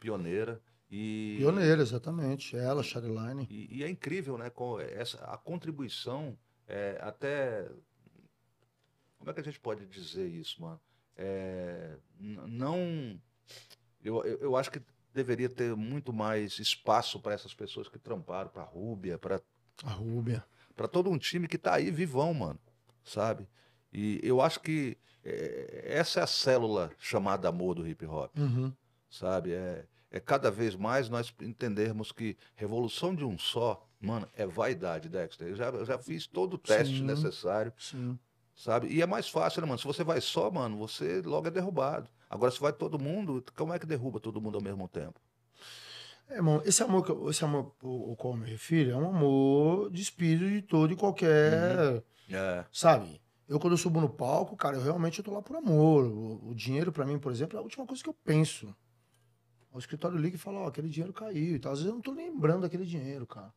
[0.00, 0.60] pioneira.
[0.90, 2.56] E, pioneira, exatamente.
[2.56, 3.46] Ela, Shadline.
[3.48, 4.50] E, e é incrível, né?
[4.50, 6.36] Com essa, a contribuição,
[6.66, 7.70] é, até.
[9.18, 10.80] Como é que a gente pode dizer isso, mano?
[11.16, 13.20] É, não.
[14.02, 14.80] Eu, eu, eu acho que
[15.12, 19.40] deveria ter muito mais espaço para essas pessoas que tramparam, para a Rúbia, para
[19.84, 20.44] A Rúbia.
[20.74, 22.58] para todo um time que tá aí vivão, mano,
[23.04, 23.46] sabe?
[23.92, 28.72] E eu acho que é, essa é a célula chamada amor do hip hop Uhum.
[29.10, 29.52] sabe?
[29.52, 35.10] É, é cada vez mais nós entendermos que revolução de um só Mano, é vaidade,
[35.10, 35.48] Dexter.
[35.48, 37.04] Eu já, eu já fiz todo o teste Sim.
[37.04, 38.18] necessário, Sim.
[38.56, 38.86] sabe?
[38.88, 39.78] E é mais fácil, né, mano?
[39.78, 42.08] Se você vai só, mano, você logo é derrubado.
[42.28, 45.20] Agora, se vai todo mundo, como é que derruba todo mundo ao mesmo tempo?
[46.30, 48.96] É, irmão, esse amor, que eu- esse amor ao ao qual eu me refiro é
[48.96, 52.02] um amor de espírito de todo e qualquer.
[52.30, 52.64] É.
[52.72, 53.20] Sabe?
[53.46, 56.04] Eu, quando eu subo no palco, cara, eu realmente eu tô lá por amor.
[56.06, 58.74] O, o dinheiro, pra mim, por exemplo, é a última coisa que eu penso.
[59.72, 61.72] O escritório liga e fala, ó, aquele dinheiro caiu e tal.
[61.72, 63.52] Às vezes eu não tô lembrando daquele dinheiro, cara.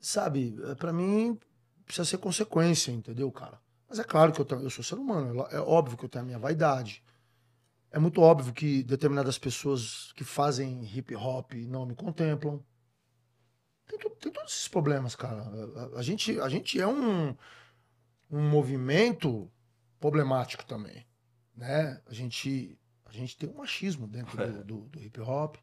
[0.00, 0.56] Sabe?
[0.70, 1.38] É, Pra mim,
[1.84, 3.60] precisa ser consequência, entendeu, cara?
[3.88, 5.46] Mas é claro que eu, tenho- eu sou ser humano.
[5.50, 7.02] é É óbvio que eu tenho a minha vaidade.
[7.90, 12.62] É muito óbvio que determinadas pessoas que fazem hip hop não me contemplam.
[13.86, 15.42] Tem, tem todos esses problemas, cara.
[15.94, 17.36] A- a gente, a gente é um,
[18.30, 19.50] um movimento
[20.00, 21.06] problemático também,
[21.54, 22.00] né?
[22.06, 22.78] A gente,
[23.12, 25.56] a gente tem um machismo dentro do, do, do hip hop.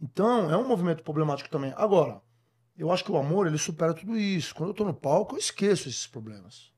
[0.00, 1.72] Então, é um movimento problemático também.
[1.76, 2.20] Agora,
[2.76, 4.54] eu acho que o amor, ele supera tudo isso.
[4.54, 6.72] Quando eu tô no palco, eu esqueço esses problemas,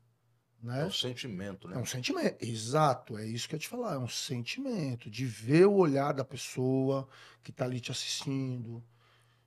[0.62, 0.84] É né?
[0.84, 1.78] um sentimento, É né?
[1.78, 2.44] um sentimento.
[2.44, 3.94] Exato, é isso que eu ia te falar.
[3.94, 7.08] É um sentimento de ver o olhar da pessoa
[7.42, 8.84] que tá ali te assistindo,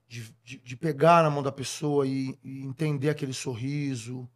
[0.07, 4.27] de, de, de pegar na mão da pessoa e, e entender aquele sorriso.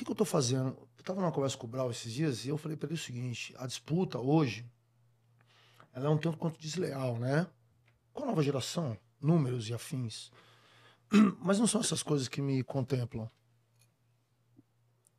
[0.00, 0.88] O que, que eu tô fazendo?
[0.96, 2.98] Eu tava numa conversa com o Brau esses dias e eu falei para ele o
[2.98, 4.64] seguinte: a disputa hoje
[5.92, 7.46] ela é um tanto quanto desleal, né?
[8.10, 10.30] Com a nova geração, números e afins.
[11.44, 13.30] Mas não são essas coisas que me contemplam.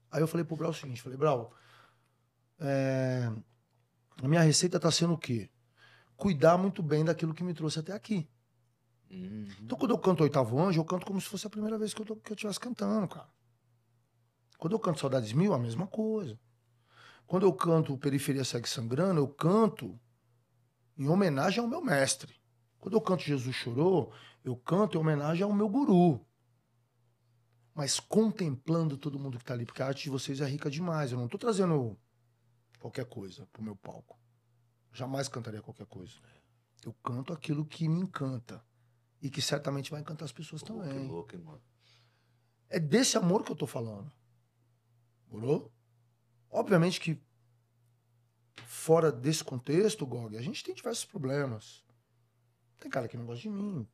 [0.10, 1.54] Aí eu falei pro Brau o seguinte, falei, Brau,
[2.60, 3.32] é,
[4.20, 5.48] a minha receita tá sendo o quê?
[6.18, 8.28] Cuidar muito bem daquilo que me trouxe até aqui.
[9.12, 9.48] Uhum.
[9.62, 12.02] Então quando eu canto Oitavo Anjo, eu canto como se fosse a primeira vez que
[12.02, 13.30] eu, tô, que eu estivesse cantando, cara.
[14.62, 16.40] Quando eu canto Saudades Mil, a mesma coisa.
[17.26, 20.00] Quando eu canto Periferia Segue Sangrando, eu canto
[20.96, 22.40] em homenagem ao meu mestre.
[22.78, 26.24] Quando eu canto Jesus Chorou, eu canto em homenagem ao meu guru.
[27.74, 31.12] Mas contemplando todo mundo que tá ali, porque a arte de vocês é rica demais.
[31.12, 31.98] Eu não tô trazendo
[32.80, 34.20] qualquer coisa pro meu palco.
[34.94, 36.14] Jamais cantaria qualquer coisa.
[36.86, 38.64] Eu canto aquilo que me encanta.
[39.24, 41.08] E que certamente vai encantar as pessoas Pô, que também.
[41.08, 41.62] louco, hein, mano?
[42.70, 44.21] É desse amor que eu tô falando.
[45.32, 45.72] Morou?
[46.50, 47.20] Obviamente que
[48.66, 51.84] fora desse contexto, Gog, a gente tem diversos problemas.
[52.80, 53.88] Tem cara que não gosta de mim.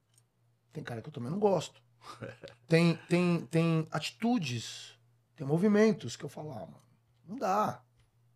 [0.74, 1.82] Tem cara que eu também não gosto.
[2.68, 4.98] Tem, tem, tem atitudes,
[5.36, 6.84] tem movimentos que eu falo, ah, mano,
[7.26, 7.84] não dá.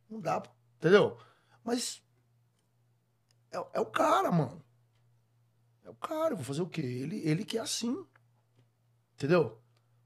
[0.10, 0.43] Não dá,
[0.78, 1.18] entendeu?
[1.64, 2.02] Mas
[3.52, 4.64] é, é o cara, mano.
[5.84, 6.82] É o cara, eu vou fazer o quê?
[6.82, 8.06] Ele, ele que é assim.
[9.14, 9.61] Entendeu?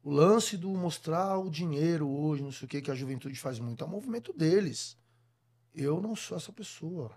[0.05, 3.57] O lance do mostrar o dinheiro hoje, não sei o que, que a juventude faz
[3.57, 4.95] muito, é o movimento deles.
[5.73, 7.11] Eu não sou essa pessoa.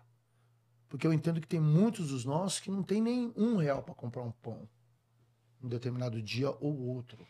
[0.89, 3.95] Porque eu entendo que tem muitos dos nossos que não tem nem um real para
[3.95, 4.67] comprar um pão
[5.63, 7.27] um determinado dia ou outro.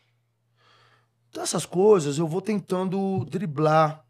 [1.29, 4.07] Então, essas coisas eu vou tentando driblar.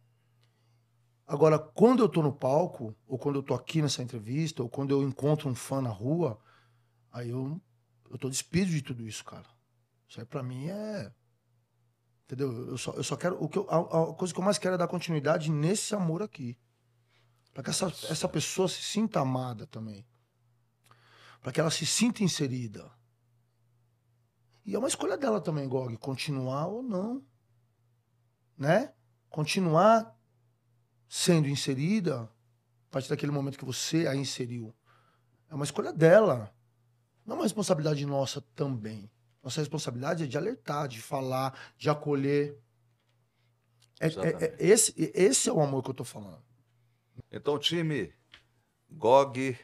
[1.26, 4.90] Agora, quando eu tô no palco, ou quando eu tô aqui nessa entrevista, ou quando
[4.90, 6.38] eu encontro um fã na rua,
[7.10, 7.58] aí eu,
[8.10, 9.46] eu tô despido de tudo isso, cara.
[10.06, 11.10] Isso aí pra mim é.
[12.28, 12.68] Entendeu?
[12.68, 13.42] Eu só, eu só quero.
[13.42, 16.22] O que eu- a, a coisa que eu mais quero é dar continuidade nesse amor
[16.22, 16.58] aqui.
[17.54, 20.06] Pra que essa, essa pessoa se sinta amada também.
[21.40, 22.92] Pra que ela se sinta inserida.
[24.62, 27.24] E é uma escolha dela também, Gog, continuar ou não.
[28.58, 28.92] Né?
[29.30, 30.14] Continuar
[31.08, 34.76] sendo inserida a partir daquele momento que você a inseriu.
[35.48, 36.54] É uma escolha dela.
[37.24, 39.10] Não é uma responsabilidade nossa também.
[39.42, 42.58] Nossa responsabilidade é de alertar, de falar, de acolher.
[44.00, 46.42] É- é- é- esse, esse é o amor que eu tô falando.
[47.32, 48.12] Então, time,
[48.90, 49.56] Gog,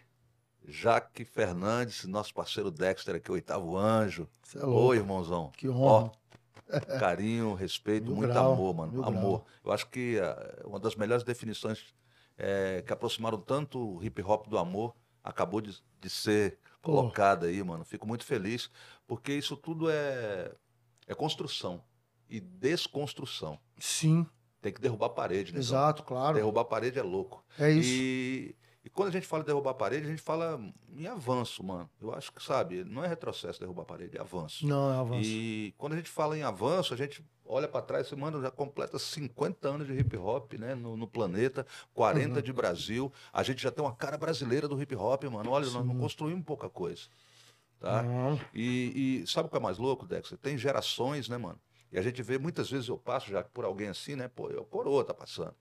[0.67, 4.29] Jaque Fernandes, nosso parceiro Dexter aqui, oitavo anjo.
[4.55, 4.89] É louco.
[4.89, 5.51] Oi, irmãozão.
[5.57, 6.11] Que honra.
[6.11, 6.11] Ó,
[6.99, 8.93] carinho, respeito, Mil muito grau, amor, mano.
[8.93, 9.39] mil amor.
[9.41, 9.47] grau.
[9.65, 11.95] Eu acho que ah, uma das melhores definições
[12.37, 16.59] eh, que aproximaram tanto o hip hop do amor acabou de, de ser.
[16.85, 17.85] Colocada aí, mano.
[17.85, 18.71] Fico muito feliz,
[19.07, 20.53] porque isso tudo é,
[21.07, 21.83] é construção
[22.29, 23.59] e desconstrução.
[23.79, 24.27] Sim,
[24.61, 25.59] Tem que derrubar a parede, né?
[25.59, 26.35] exato, claro.
[26.37, 27.45] Derrubar a parede é louco.
[27.59, 27.91] É isso.
[27.93, 30.61] E, e quando a gente fala em derrubar a parede, a gente fala
[30.95, 31.89] em avanço, mano.
[32.01, 34.67] Eu acho que, sabe, não é retrocesso derrubar a parede, é avanço.
[34.67, 35.23] Não, é avanço.
[35.29, 38.51] E quando a gente fala em avanço, a gente olha para trás e mano, já
[38.51, 42.43] completa 50 anos de hip hop, né, no, no planeta, 40 Uhum.
[42.43, 43.13] de Brasil.
[43.33, 45.51] A gente já tem uma cara brasileira do hip hop, mano.
[45.51, 46.01] Olha, nós não Sim.
[46.01, 47.03] construímos pouca coisa.
[47.81, 48.03] Tá?
[48.03, 48.41] Não.
[48.55, 50.39] E, e sabe o que é mais louco, Dexter?
[50.39, 51.59] Tem gerações, né, mano?
[51.93, 54.27] E a gente vê, muitas vezes eu passo já por alguém assim, né?
[54.29, 55.55] Pô, eu coroa tá passando.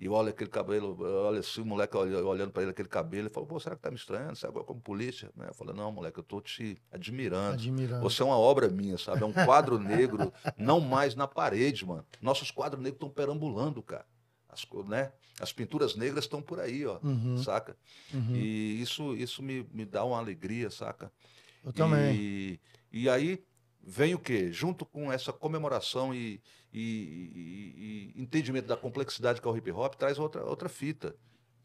[0.00, 0.96] E olha aquele cabelo,
[1.26, 3.90] olha assim, o moleque olhando para ele, aquele cabelo, ele falou, pô, será que tá
[3.90, 4.34] me estranhando?
[4.34, 5.30] Você agora como polícia?
[5.36, 5.46] Né?
[5.50, 7.52] Eu falei, não, moleque, eu tô te admirando.
[7.52, 8.02] Admirando.
[8.02, 9.22] Você é uma obra minha, sabe?
[9.22, 12.02] É um quadro negro, não mais na parede, mano.
[12.22, 14.06] Nossos quadros negros estão perambulando, cara.
[14.48, 15.12] As, né?
[15.38, 17.76] As pinturas negras estão por aí, ó, Uhum, saca?
[18.12, 18.34] uhum.
[18.34, 21.12] E isso, isso me, me dá uma alegria, saca?
[21.62, 22.16] Eu também.
[22.16, 23.44] E, e aí
[23.82, 24.50] vem o quê?
[24.50, 26.40] Junto com essa comemoração e,
[26.72, 31.16] e- e- e entendimento da complexidade que é o hip hop, traz outra, outra fita.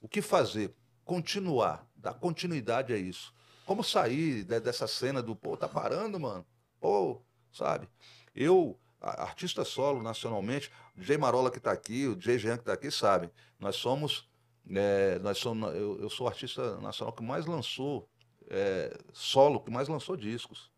[0.01, 0.73] O que fazer?
[1.03, 3.33] Continuar, dar continuidade a isso.
[3.65, 6.45] Como sair de- dessa cena do, pô, tá parando, mano?
[6.79, 7.87] Pô, sabe?
[8.35, 12.73] Eu, artista solo nacionalmente, o Jay Marola que tá aqui, o Jay Jean que tá
[12.73, 13.29] aqui, sabe?
[13.59, 14.27] Nós somos,
[14.69, 18.09] é, nós somos eu, eu sou o artista nacional que mais lançou
[18.49, 20.71] é, solo, que mais lançou discos.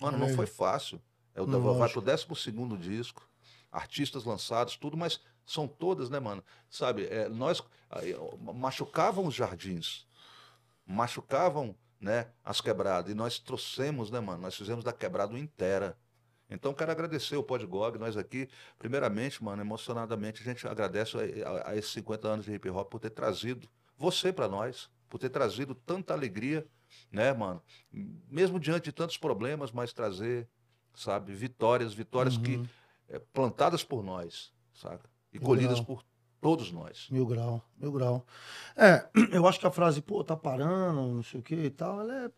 [0.00, 0.34] Mano, não aí.
[0.36, 1.00] foi fácil.
[1.34, 3.27] É o vai pro 12 segundo disco,
[3.70, 6.42] artistas lançados, tudo, mas são todas, né, mano?
[6.70, 7.62] Sabe, é, nós
[8.54, 10.06] machucavam os jardins,
[10.86, 14.42] machucavam, né, as quebradas, e nós trouxemos, né, mano?
[14.42, 15.98] Nós fizemos da quebrada inteira.
[16.50, 18.48] Então, quero agradecer o Podgog, nós aqui,
[18.78, 22.88] primeiramente, mano, emocionadamente, a gente agradece a, a- a esses 50 anos de hip hop
[22.90, 26.66] por ter trazido você para nós, por ter trazido tanta alegria,
[27.12, 27.62] né, mano?
[27.92, 30.48] Mesmo diante de tantos problemas, mas trazer,
[30.94, 32.66] sabe, vitórias, vitórias que Uhum.
[33.08, 35.08] É, plantadas por nós, saca?
[35.32, 35.46] E Legal.
[35.46, 36.04] colhidas por
[36.40, 37.08] todos nós.
[37.10, 38.24] Mil grau, mil grau.
[38.76, 42.00] É, eu acho que a frase, pô, tá parando, não sei o que e tal,
[42.00, 42.30] ela é,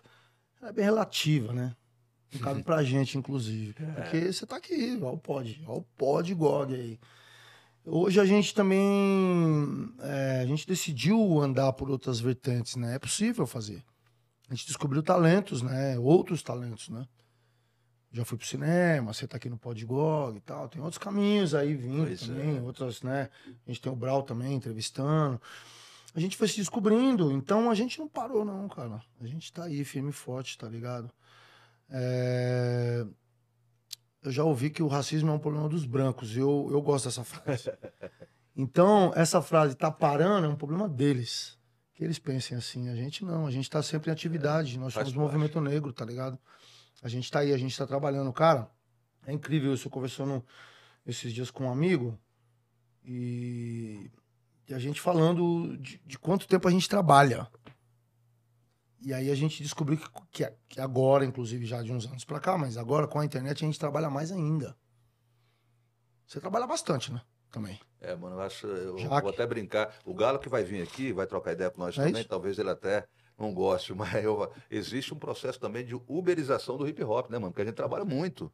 [0.61, 1.77] ela é bem relativa, né?
[2.33, 3.75] Não cabe pra gente, inclusive.
[3.75, 7.01] Porque você tá aqui, ó o pod, ó o pod GOG aí.
[7.85, 12.95] Hoje a gente também, é, a gente decidiu andar por outras vertentes, né?
[12.95, 13.83] É possível fazer.
[14.49, 15.99] A gente descobriu talentos, né?
[15.99, 17.05] Outros talentos, né?
[18.13, 20.69] Já fui pro cinema, você tá aqui no Podgog e tal.
[20.69, 22.61] Tem outros caminhos aí vindo Pois também, é.
[22.61, 23.29] outras, né?
[23.67, 25.41] A gente tem o Brau também entrevistando.
[26.13, 29.01] A gente foi se descobrindo, então a gente não parou, não, cara.
[29.21, 31.09] A gente tá aí, firme e forte, tá ligado?
[31.89, 33.07] É,
[34.23, 36.37] Eu já ouvi que o racismo é um problema dos brancos.
[36.37, 37.71] Eu, eu gosto dessa frase.
[38.57, 41.57] Então, essa frase tá parando é um problema deles.
[41.95, 42.89] Que eles pensem assim.
[42.91, 44.77] A gente não, a gente tá sempre em atividade.
[44.79, 45.39] Nós faz somos parte.
[45.39, 46.39] movimento negro, tá ligado?
[47.03, 48.33] A gente tá aí, a gente tá trabalhando.
[48.33, 48.71] Cara,
[49.27, 49.89] é incrível isso.
[49.89, 50.45] Eu conversando
[51.07, 52.19] esses dias com um amigo
[53.05, 54.11] e,
[54.69, 57.49] e a gente falando de, de quanto tempo a gente trabalha.
[59.03, 62.39] E aí a gente descobriu que, que, que agora, inclusive já de uns anos pra
[62.39, 64.77] cá, mas agora com a internet a gente trabalha mais ainda.
[66.27, 67.23] Você trabalha bastante, né?
[67.51, 67.81] Também.
[68.01, 69.23] É, mano, eu acho, eu Jaque.
[69.23, 69.93] vou até brincar.
[70.05, 72.29] O Galo que vai vir aqui, vai trocar ideia com nós É também, isso?
[72.29, 73.07] talvez ele até
[73.41, 77.51] não goste, mas eu- existe um processo também de uberização do hip hop, né, mano?
[77.53, 78.53] Porque a gente trabalha muito.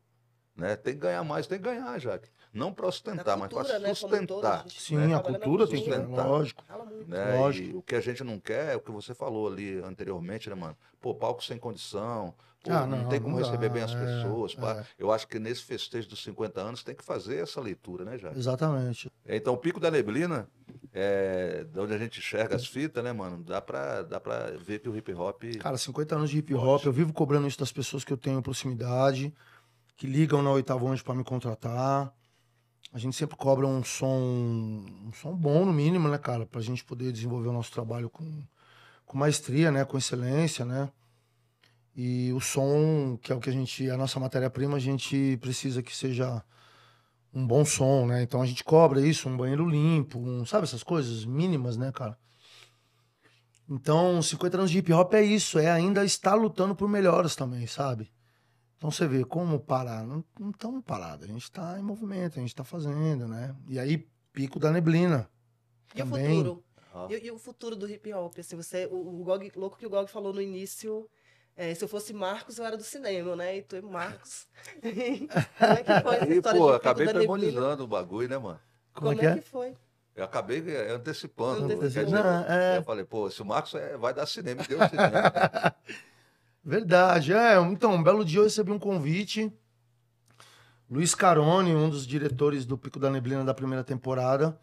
[0.57, 0.75] Né?
[0.75, 2.31] Tem que ganhar mais, tem que ganhar, Jaque.
[2.51, 4.65] Não para ostentar, mas cultura, para né, sustentar.
[4.71, 5.91] Sim, né, a cultura tem que.
[5.91, 6.27] sustentar.
[6.27, 6.65] Lógico.
[7.07, 7.37] Né?
[7.37, 7.71] Lógico.
[7.71, 10.55] E o que a gente não quer é o que você falou ali anteriormente, né,
[10.55, 10.75] mano?
[10.99, 12.35] Pô, palco sem condição,
[12.67, 14.55] pô, Ah, não, não, tem como não receber dá, bem as é, pessoas.
[14.55, 14.77] pá.
[14.81, 14.85] é.
[14.99, 18.39] Eu acho que nesse festejo dos 50 anos tem que fazer essa leitura, né, Jaque?
[18.39, 19.11] Exatamente.
[19.27, 20.49] Então, o Pico da Neblina,
[20.93, 23.43] é, de onde a gente enxerga as fitas, né, mano?
[23.43, 25.43] Dá pra, dá pra ver que o hip hop.
[25.61, 28.43] Cara, 50 anos de hip hop, eu vivo cobrando isso das pessoas que eu tenho
[28.43, 29.33] proximidade,
[29.97, 32.13] que ligam na oitavo anjo pra me contratar.
[32.93, 34.17] A gente sempre cobra um som,
[35.05, 38.43] um som bom no mínimo, né, cara, pra gente poder desenvolver o nosso trabalho com,
[39.05, 40.89] com maestria, né, com excelência, né?
[41.97, 45.83] E o som, que é o que a gente, a nossa matéria-prima, a gente precisa
[45.83, 46.45] que seja
[47.33, 48.23] um bom som, né?
[48.23, 52.19] Então a gente cobra isso, um banheiro limpo, um, sabe essas coisas mínimas, né, cara?
[53.69, 57.67] Então, 50 anos de hip hop é isso, é ainda estar lutando por melhoras também,
[57.67, 58.13] sabe?
[58.77, 60.07] Então você vê como parar.
[60.07, 63.57] Não estamos parados, a gente está em movimento, a gente está fazendo, né?
[63.69, 65.29] E aí, pico da neblina.
[65.95, 66.37] E o também.
[66.37, 66.65] futuro?
[66.95, 67.09] Ah.
[67.11, 68.39] E, e o futuro do hip hop?
[68.39, 71.09] Assim, você, o, o Gog, louco que o Gog falou no início,
[71.57, 73.57] é, se eu fosse Marcos, eu era do cinema, né?
[73.57, 74.47] E tu é Marcos.
[74.83, 77.39] Como é que foi essa Aí, história pô, de Pico acabei da Neblina?
[77.39, 78.61] premonizando o bagulho, né, mano?
[78.93, 79.41] Como, é que é?
[79.41, 79.75] foi?
[80.15, 81.65] Eu acabei eh, antecipando.
[81.65, 81.81] Antecipou.
[81.81, 82.79] quer dizer, Não, é.
[82.79, 85.33] Eu falei, pô, se o Marcos é, vai dar cinema, deu cinema.
[86.63, 87.59] Verdade, é.
[87.61, 89.53] Então, um belo dia eu recebi um convite.
[90.91, 94.59] Luiz Carone, um dos diretores do Pico da Neblina da primeira temporada,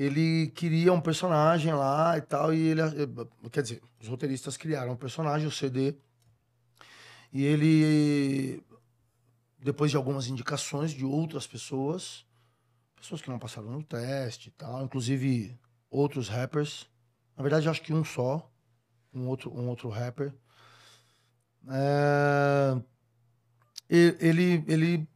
[0.00, 4.92] ele queria um personagem lá e tal, e ele, eh, quer dizer, os roteiristas criaram
[4.92, 5.94] um personagem, o CD,
[7.30, 8.64] e ele,
[9.58, 12.24] depois de algumas indicações de outras pessoas,
[12.96, 15.54] pessoas que não passaram no teste e tal, inclusive
[15.90, 16.88] outros rappers,
[17.36, 18.50] na verdade acho que um só,
[19.12, 20.32] um outro, um outro rapper,
[21.68, 22.82] é,
[23.90, 25.08] ele, ele,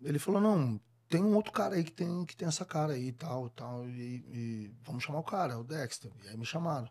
[0.00, 0.80] ele falou, não,
[1.12, 3.86] tem um outro cara aí que tem, que tem essa cara aí e tal, tal,
[3.86, 6.10] e, e vamos chamar o cara, o Dexter.
[6.24, 6.88] E aí me chamaram.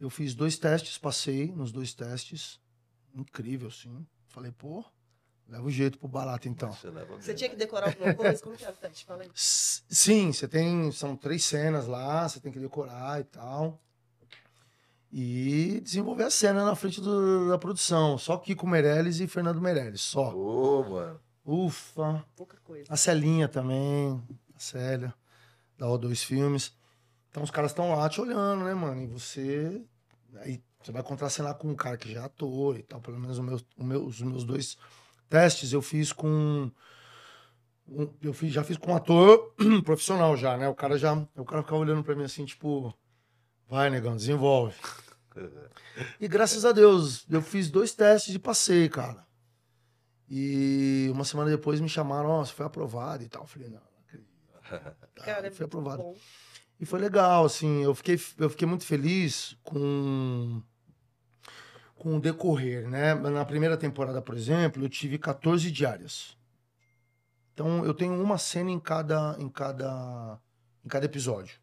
[0.00, 2.58] Eu fiz dois testes, passei nos dois testes.
[3.14, 4.06] Incrível, sim.
[4.28, 4.82] Falei, pô,
[5.46, 6.72] leva o jeito pro barato então.
[6.72, 8.42] Você, você tinha que decorar alguma coisa?
[8.42, 9.04] Como que era o teste?
[9.04, 9.30] Fala aí.
[9.34, 10.90] Sim, você tem.
[10.90, 13.78] São três cenas lá, você tem que decorar e tal.
[15.12, 18.16] E desenvolver a cena na frente do, da produção.
[18.16, 20.34] Só Kiko Meirelles e Fernando Meirelles, só.
[20.34, 21.25] Ô, oh, mano.
[21.46, 22.24] Ufa.
[22.34, 22.92] Pouca coisa.
[22.92, 24.20] A Celinha também,
[24.54, 25.14] a Célia,
[25.78, 26.74] da O2 Filmes.
[27.30, 29.00] Então os caras estão lá te olhando, né, mano?
[29.02, 29.80] E você.
[30.40, 33.00] Aí você vai contracenar com um cara que já é ator e tal.
[33.00, 34.76] Pelo menos o meu, o meu, os meus dois
[35.28, 36.70] testes eu fiz com.
[37.88, 40.68] Um, eu fiz, já fiz com um ator profissional já, né?
[40.68, 41.14] O cara já.
[41.36, 42.92] O cara ficava olhando pra mim assim, tipo.
[43.68, 44.74] Vai, negão, desenvolve.
[46.20, 49.25] e graças a Deus, eu fiz dois testes e passei, cara.
[50.28, 53.42] E uma semana depois me chamaram, ó, oh, você foi aprovado e tal.
[53.42, 54.96] Eu falei, não, não acredito.
[55.24, 56.02] Cara, ah, foi aprovado.
[56.02, 56.16] Bom.
[56.78, 60.62] E foi legal, assim, eu fiquei, eu fiquei muito feliz com,
[61.94, 63.14] com o decorrer, né?
[63.14, 66.36] Na primeira temporada, por exemplo, eu tive 14 diárias.
[67.54, 70.38] Então eu tenho uma cena em cada, em cada,
[70.84, 71.58] em cada episódio.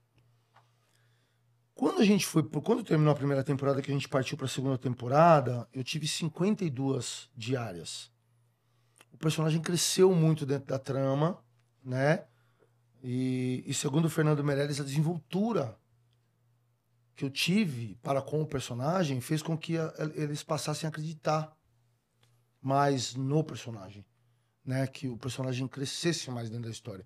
[1.76, 4.50] Quando a gente foi, quando terminou a primeira temporada, que a gente partiu para a
[4.50, 8.13] segunda temporada, eu tive 52 diárias
[9.24, 11.42] personagem cresceu muito dentro da trama,
[11.82, 12.26] né?
[13.02, 15.80] E, e segundo o Fernando Meirelles, a desenvoltura
[17.16, 21.56] que eu tive para com o personagem fez com que a, eles passassem a acreditar
[22.62, 24.06] mais no personagem,
[24.66, 24.86] né?
[24.88, 27.06] Que o personagem crescesse mais dentro da história.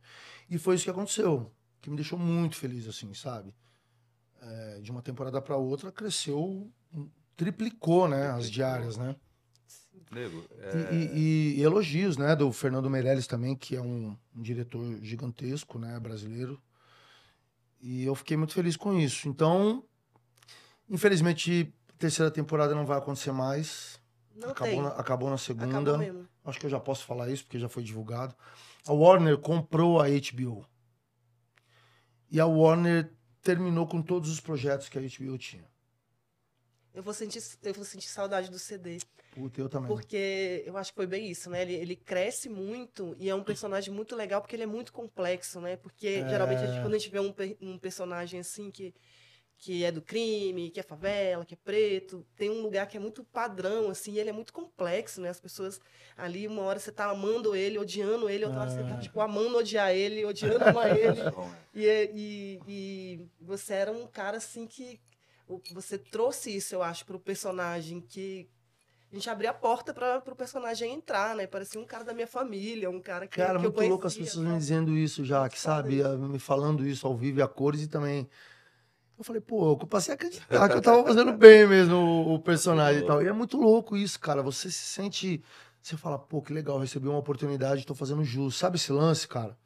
[0.50, 3.54] E foi isso que aconteceu, que me deixou muito feliz, assim, sabe?
[4.42, 6.72] É, de uma temporada para outra cresceu,
[7.36, 8.32] triplicou, né?
[8.32, 9.16] As diárias, né?
[10.12, 10.94] Nego, é...
[10.94, 15.78] e, e, e, elogios, né, do Fernando Meirelles também, que é um, um, diretor gigantesco,
[15.78, 16.62] né, brasileiro.
[17.82, 19.28] E eu fiquei muito feliz com isso.
[19.28, 19.84] Então,
[20.90, 24.00] infelizmente, a terceira temporada não vai acontecer mais.
[24.36, 24.82] Não acabou, tem.
[24.82, 25.94] Na, acabou na segunda.
[25.94, 28.34] Acabou Acho que eu já posso falar isso, porque já foi divulgado.
[28.88, 30.66] A Warner comprou a HBO.
[32.32, 35.66] E a Warner terminou com todos os projetos que a HBO tinha.
[36.98, 38.98] Eu vou sentir, eu vou sentir saudade do CD.
[39.30, 39.88] Puta, eu também.
[39.88, 41.62] Porque eu acho que foi bem isso, né?
[41.62, 45.62] Ele, ele cresce muito e é um personagem muito legal porque ele é muito complexo,
[45.62, 45.76] né?
[45.78, 46.28] Porque é...
[46.28, 47.32] geralmente a gente, quando a gente vê um,
[47.62, 48.96] um personagem assim que,
[49.60, 53.00] que é do crime, que é favela, que é preto, tem um lugar que é
[53.00, 55.30] muito padrão, assim, e ele é muito complexo, né?
[55.30, 55.80] As pessoas
[56.18, 59.00] ali, uma hora você tá amando ele, odiando ele, outra hora você tá, é.
[59.02, 61.22] tipo, amando odiar ele, odiando amar ele.
[61.76, 65.00] E, e, e você era um cara, assim, que
[65.72, 68.50] você trouxe isso, eu acho, para o personagem que
[69.12, 71.48] a gente abria a porta para o personagem entrar, né?
[71.48, 74.18] Parecia um cara da minha família, um cara que, cara, que muito conhecia, louco as
[74.18, 77.84] pessoas me dizendo isso já, que sabe, me falando isso ao vivo e a cores
[77.84, 78.28] e também
[79.18, 82.40] eu falei, pô, eu passei a acreditar que eu tava fazendo bem mesmo o, o
[82.40, 83.22] personagem e tal.
[83.22, 84.44] E é muito louco isso, cara.
[84.44, 85.44] Você se sente.
[85.82, 88.56] Você fala, pô, que legal, recebi uma oportunidade, tô fazendo jus.
[88.56, 89.58] Sabe esse lance, cara?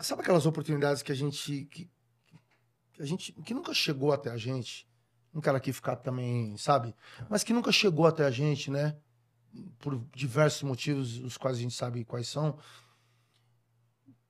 [0.00, 1.66] Sabe aquelas oportunidades que a gente.
[1.66, 1.90] Que,
[3.00, 3.32] que a gente.
[3.32, 4.88] que nunca chegou até a gente?
[5.32, 6.94] um cara que ficar também, sabe?
[7.28, 8.96] Mas que nunca chegou até a gente, né?
[9.78, 12.58] Por diversos motivos, os quais a gente sabe quais são.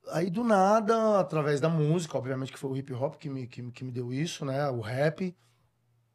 [0.09, 3.62] Aí do nada, através da música, obviamente que foi o hip hop que me, que,
[3.71, 4.68] que me deu isso, né?
[4.68, 5.35] O rap,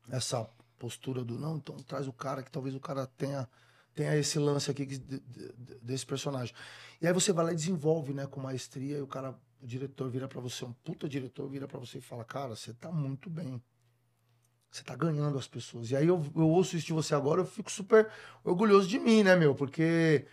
[0.10, 0.47] essa
[0.78, 3.47] postura do não, então traz o cara que talvez o cara tenha
[3.95, 4.86] tenha esse lance aqui
[5.82, 6.53] desse personagem.
[7.01, 9.34] E aí você vai lá e desenvolve, né, com maestria, e o cara,
[9.66, 12.72] o diretor vira para você, um puta diretor vira para você e fala: "Cara, você
[12.74, 13.61] tá muito bem".
[14.70, 15.89] Você tá ganhando as pessoas.
[15.89, 18.09] E aí eu, eu ouço isso de você agora, eu fico super
[18.43, 19.55] orgulhoso de mim, né, meu?
[19.55, 20.28] Porque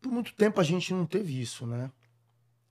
[0.00, 1.90] por muito tempo a gente não teve isso, né?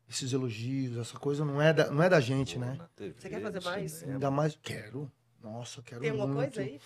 [0.07, 2.79] Esses elogios, essa coisa não é da, não é da gente, Pô, né?
[2.97, 4.03] Você quer fazer mais?
[4.03, 4.57] Ainda mais.
[4.61, 5.11] Quero.
[5.41, 6.79] Nossa, quero Tem alguma coisa aí?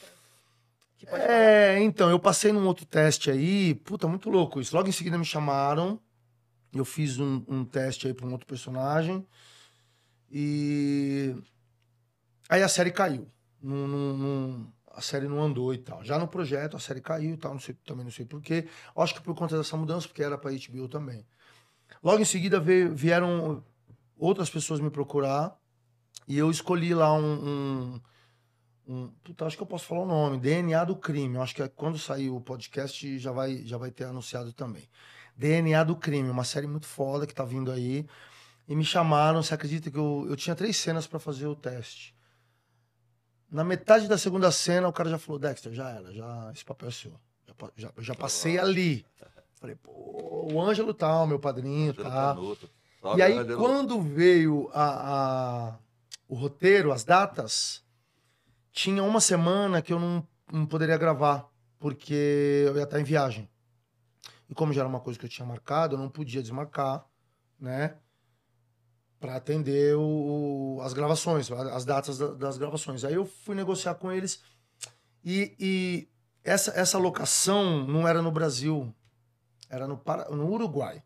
[1.07, 1.82] É, falar?
[1.82, 3.76] então, eu passei num outro teste aí.
[3.76, 4.76] Puta, muito louco isso.
[4.76, 5.99] Logo em seguida me chamaram.
[6.74, 9.26] Eu fiz um, um teste aí pra um outro personagem.
[10.32, 11.36] E.
[12.49, 13.32] Aí a série caiu
[13.63, 16.03] não, não, não, a série não andou e tal.
[16.03, 18.67] Já no projeto, a série caiu e tal, não sei, também não sei porquê.
[18.95, 21.26] Acho que por conta dessa mudança, porque era para HBO também.
[22.03, 23.63] Logo em seguida veio, vieram
[24.17, 25.57] outras pessoas me procurar
[26.28, 28.01] e eu escolhi lá um, um,
[28.88, 31.36] um puta, acho que eu posso falar o nome, DNA do crime.
[31.36, 34.89] Eu acho que é quando sair o podcast já vai, já vai ter anunciado também.
[35.36, 38.05] DNA do crime, uma série muito foda que tá vindo aí.
[38.67, 42.15] E me chamaram, você acredita que eu, eu tinha três cenas para fazer o teste.
[43.51, 46.89] Na metade da segunda cena, o cara já falou: Dexter, já era, já, esse papel
[46.89, 47.13] é seu.
[47.45, 49.05] Já, já, já passei ali.
[49.59, 49.91] Falei, pô,
[50.51, 52.09] o Ângelo tal, meu padrinho, tá.
[52.36, 52.69] Canuto.
[53.17, 55.77] E aí, quando veio a, a-
[56.27, 57.84] o roteiro, as datas,
[58.71, 61.47] tinha uma semana que eu não, não poderia gravar,
[61.79, 63.47] porque eu ia estar em viagem.
[64.54, 67.04] E como já era uma coisa que eu tinha marcado, eu não podia desmarcar,
[67.60, 67.97] né?
[69.20, 73.04] Pra atender o- as gravações, as datas da- das gravações.
[73.04, 74.43] Aí eu fui negociar com eles
[75.26, 76.08] e, e
[76.43, 78.93] essa, essa locação não era no Brasil,
[79.72, 81.01] era no, Para- no Uruguai.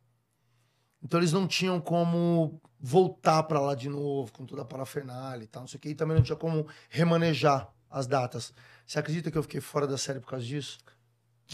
[1.02, 5.48] Então eles não tinham como voltar para lá de novo com toda a parafernália e
[5.48, 5.90] tal, não sei o quê.
[5.92, 8.54] E também não tinha como remanejar as datas.
[8.86, 10.80] Você acredita que eu fiquei fora da série por causa disso?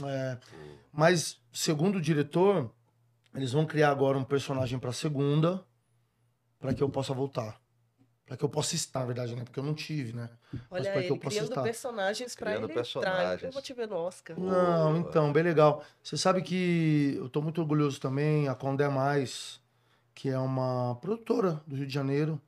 [0.05, 0.37] É,
[0.91, 2.71] mas, segundo o diretor,
[3.35, 5.63] eles vão criar agora um personagem para segunda
[6.59, 7.61] para que eu possa voltar.
[8.25, 9.43] Para que eu possa estar, na verdade, né?
[9.43, 10.29] Porque eu não tive, né?
[10.71, 11.61] Olha pra que eu ele possa criando estar.
[11.61, 12.81] personagens pra Criando ele entrar.
[12.81, 13.43] personagens.
[13.43, 14.39] Eu vou te ver no Oscar.
[14.39, 15.83] Não, então, bem legal.
[16.01, 19.59] Você sabe que eu tô muito orgulhoso também, a Condé Mais,
[20.15, 22.41] que é uma produtora do Rio de Janeiro.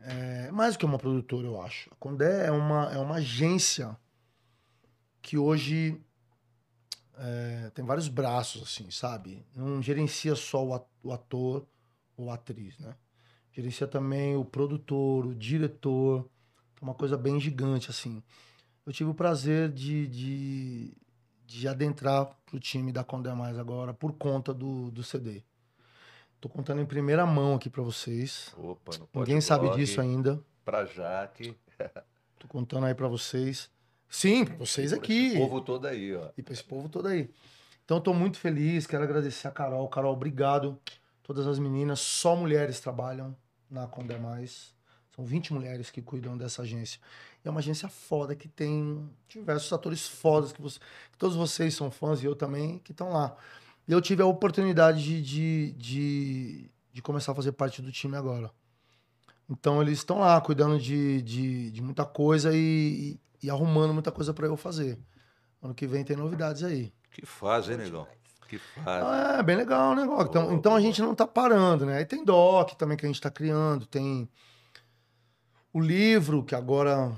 [0.00, 1.88] É mais do que uma produtora, eu acho.
[1.92, 3.96] A Condé é uma, é uma agência
[5.22, 5.98] que hoje
[7.18, 9.44] é, tem vários braços, assim, sabe?
[9.54, 11.66] Não gerencia só o at- o ator
[12.16, 12.94] ou atriz, né?
[13.52, 16.28] Gerencia também o produtor, o diretor.
[16.80, 18.22] É uma coisa bem gigante, assim
[18.86, 20.92] eu tive o prazer de, de,
[21.46, 25.42] de adentrar pro time da Condé Mais agora por conta do, do CD.
[26.38, 28.52] Tô contando em primeira mão aqui para vocês.
[28.58, 30.38] Opa, no Ninguém sabe disso ainda.
[30.66, 31.56] Pra Jaque.
[32.38, 33.70] Tô contando aí para vocês.
[34.14, 35.26] Sim, para vocês aqui.
[35.26, 36.30] Esse povo todo aí, ó.
[36.38, 37.28] E para esse povo todo aí.
[37.84, 38.86] Então, estou muito feliz.
[38.86, 39.88] Quero agradecer a Carol.
[39.88, 40.78] Carol, obrigado.
[41.20, 43.36] Todas as meninas, só mulheres trabalham
[43.68, 44.72] na Condé Mais.
[45.16, 47.00] São 20 mulheres que cuidam dessa agência.
[47.44, 50.78] E é uma agência foda que tem diversos atores fodas que, você,
[51.10, 53.36] que todos vocês são fãs e eu também, que estão lá.
[53.88, 58.16] E eu tive a oportunidade de, de, de, de começar a fazer parte do time
[58.16, 58.48] agora.
[59.48, 64.10] Então eles estão lá cuidando de, de, de muita coisa e, e, e arrumando muita
[64.10, 64.98] coisa para eu fazer.
[65.62, 66.92] Ano que vem tem novidades aí.
[67.10, 68.06] Que faz, hein, negão?
[68.48, 69.04] Que faz.
[69.04, 70.04] Ah, é bem legal, né?
[70.04, 70.28] Gog?
[70.28, 71.98] Então, então a gente não tá parando, né?
[71.98, 74.28] Aí tem doc também que a gente tá criando, tem
[75.72, 77.12] o livro que agora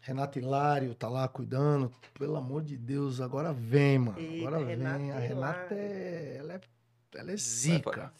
[0.00, 1.90] Renata Hilário tá lá cuidando.
[2.18, 4.18] Pelo amor de Deus, agora vem, mano.
[4.18, 4.76] Eita, Agora vem.
[4.76, 6.60] Renata A Renata é, ela é,
[7.14, 7.90] ela é Vai zica.
[7.90, 8.12] pra-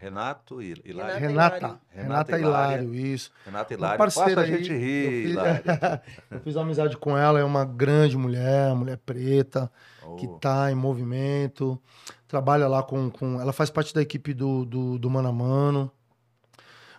[0.00, 1.18] Renato e Hilário.
[1.18, 3.30] Renata Renata, Renata Hilário, isso.
[3.44, 3.98] Renata Hilário.
[3.98, 5.62] parceira Faça a gente eu rir, fiz- Hilário.
[6.30, 9.70] Eu fiz uma amizade com ela, é uma grande mulher, mulher preta.
[10.18, 11.80] que Oh, tá em movimento,
[12.28, 13.40] trabalha lá com, com.
[13.40, 15.90] Ela faz parte da equipe do, do, do Mano a Mano.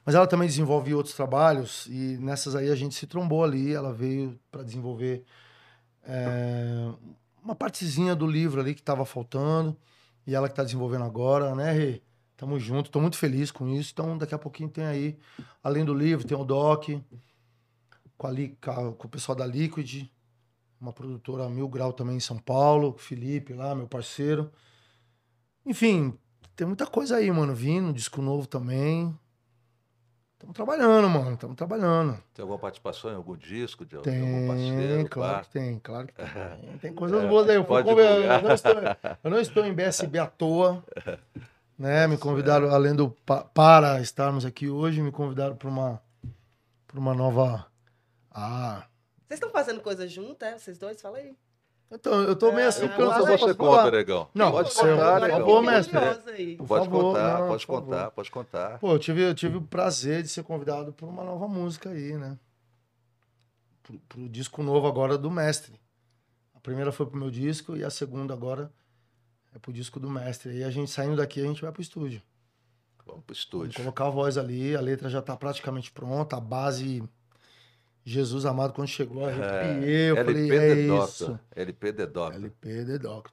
[0.06, 3.74] Mas ela também desenvolve outros trabalhos, e nessas aí a gente se trombou ali.
[3.74, 5.24] Ela veio para desenvolver
[6.06, 6.90] é,
[7.44, 9.76] uma partezinha do livro ali que estava faltando,
[10.28, 12.02] e ela que está desenvolvendo agora, né, Rê?
[12.36, 13.92] Tamo junto, tô muito feliz com isso.
[13.94, 15.18] Então, daqui a pouquinho tem aí,
[15.64, 16.90] além do livro, tem o Doc,
[18.18, 18.34] com, a,
[18.94, 20.08] com o pessoal da Liquid,
[20.80, 24.52] uma produtora Mil Grau também em São Paulo, Felipe lá, meu parceiro.
[25.66, 26.14] Enfim,
[26.56, 29.18] tem muita coisa aí, mano, vindo, disco novo também.
[30.38, 32.14] Estamos trabalhando, mano, estamos trabalhando.
[32.32, 35.10] Tem alguma participação em algum disco de algum Tem, parceiro?
[35.10, 35.44] claro pá?
[35.44, 36.78] que tem, claro que tem.
[36.80, 37.56] Tem coisas boas aí.
[37.56, 37.96] Eu, pode eu
[38.44, 38.74] não estou,
[39.24, 40.84] eu não estou em BSB à toa.
[41.80, 42.08] Né?
[42.08, 46.02] Me convidaram, além do pa- para estarmos aqui hoje, me convidaram para uma,
[46.88, 47.68] pra uma nova.
[48.32, 48.84] Ah.
[49.28, 50.58] Vocês estão fazendo coisa junto, é?
[50.58, 51.00] Vocês dois?
[51.00, 51.38] Fala aí.
[51.90, 54.28] Então, eu tô meio assim, Eu porque eu se você conta, negão.
[54.34, 55.40] Não, pode você- contar, por negão.
[55.40, 55.98] favor, mestre.
[55.98, 56.56] aí.
[56.58, 57.86] Por Pode favor, contar, não, pode por favor.
[57.90, 58.80] contar, pode contar.
[58.80, 62.18] Pô, eu tive, eu tive o prazer de ser convidado por uma nova música aí,
[62.18, 62.38] né?
[63.84, 65.80] Pro, pro disco novo agora do Mestre.
[66.54, 68.70] A primeira foi pro meu disco e a segunda agora
[69.56, 70.58] é pro disco do Mestre.
[70.58, 72.22] E a gente saindo daqui, a gente vai pro estúdio.
[73.06, 73.80] Vamos pro Vamos estúdio.
[73.82, 77.02] colocar a voz ali, a letra já tá praticamente pronta, a base.
[78.10, 81.40] Jesus amado, quando chegou, arrepiei, eu falei, LP é The isso.
[81.54, 82.36] LP The Doctor.
[82.36, 83.32] LP The Doctor.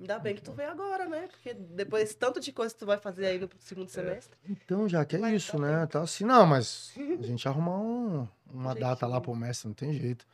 [0.00, 1.28] Ainda bem que tu veio agora, né?
[1.28, 4.36] Porque depois tanto de coisa que tu vai fazer aí no segundo semestre.
[4.48, 5.86] Então, já que é isso, dar né?
[5.86, 9.74] Tá assim, não, mas a gente arrumar um- uma Um data lá pro mestre, não
[9.74, 10.26] tem jeito.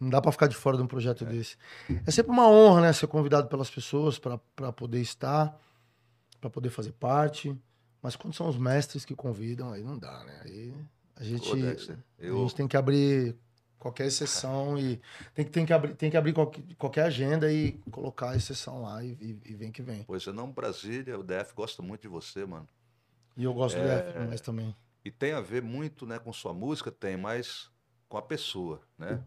[0.00, 1.56] Não dá pra ficar de fora de um projeto desse.
[2.06, 2.92] É sempre uma honra, né?
[2.94, 4.38] Ser convidado pelas pessoas pra
[4.72, 5.54] poder estar,
[6.40, 7.54] pra poder fazer parte.
[8.02, 10.40] Mas quando são os mestres que convidam, aí não dá, né?
[10.44, 10.74] Aí
[11.16, 13.34] a gente, Dexter, a eu, gente tem que abrir
[13.78, 15.00] qualquer exceção e
[15.34, 18.82] tem que, tem que abrir, tem que abrir qualquer, qualquer agenda e colocar a exceção
[18.82, 20.04] lá e, e, e vem que vem.
[20.04, 22.68] pois é, não, Brasília, o DF gosta muito de você, mano.
[23.36, 23.98] E eu gosto do É.
[23.98, 24.74] F demais também.
[25.04, 27.70] E tem a ver muito, né, com sua música, tem, mas
[28.08, 29.22] com a pessoa, né?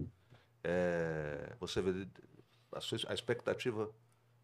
[0.63, 2.07] É, você vê
[2.73, 3.89] a, sua, a expectativa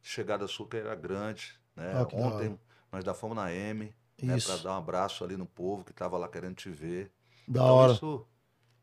[0.01, 1.91] chegada sua que era grande, né?
[1.91, 2.17] Ah, da.
[2.17, 2.59] Ontem
[2.91, 6.17] nós já fomos na M, né, para dar um abraço ali no povo que tava
[6.17, 7.11] lá querendo te ver.
[7.47, 7.93] Da Então, hora.
[7.93, 8.27] Isso,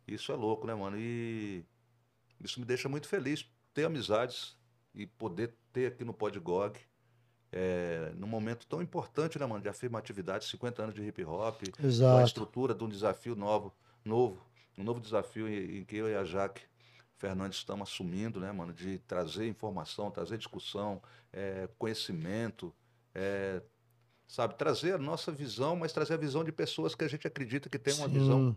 [0.06, 0.96] isso é louco, né, mano?
[0.98, 1.64] E
[2.40, 4.56] isso me deixa muito feliz ter amizades
[4.94, 6.78] e poder ter aqui no Podgog,
[7.52, 11.62] é, num momento tão importante, né, mano, de afirmatividade, 50 anos de hip hop,
[12.10, 14.42] a estrutura de um desafio novo, novo,
[14.76, 16.62] um novo desafio em, em que eu e a Jaque
[17.16, 21.02] Fernandes estamos assumindo, né, mano, de trazer informação, trazer discussão,
[21.32, 22.74] é, conhecimento,
[23.14, 23.62] é,
[24.32, 27.68] sabe, trazer a nossa visão, mas trazer a visão de pessoas que a gente acredita
[27.68, 28.56] que tem uma visão Sim.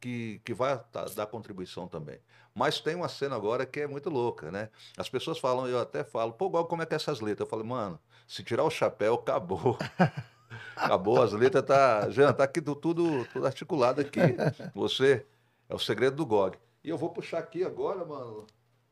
[0.00, 2.18] que, que vai tá- dar contribuição também.
[2.52, 4.70] Mas tem uma cena agora que é muito louca, né?
[4.96, 7.46] As pessoas falam, eu até falo, pô, Gal, como é que é essas letras?
[7.46, 7.96] Eu falo, mano,
[8.26, 9.78] se tirar o chapéu, acabou.
[10.76, 14.18] Acabou, as letras tá, já tá aqui do- tudo, tudo articulado aqui.
[14.74, 15.24] Você
[15.68, 16.58] é o segredo do GOG.
[16.82, 18.46] E eu vou puxar aqui agora, mano.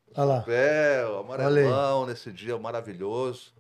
[0.07, 0.39] O Olha lá.
[0.41, 3.53] chapéu, Olha amarelão, nesse dia maravilhoso.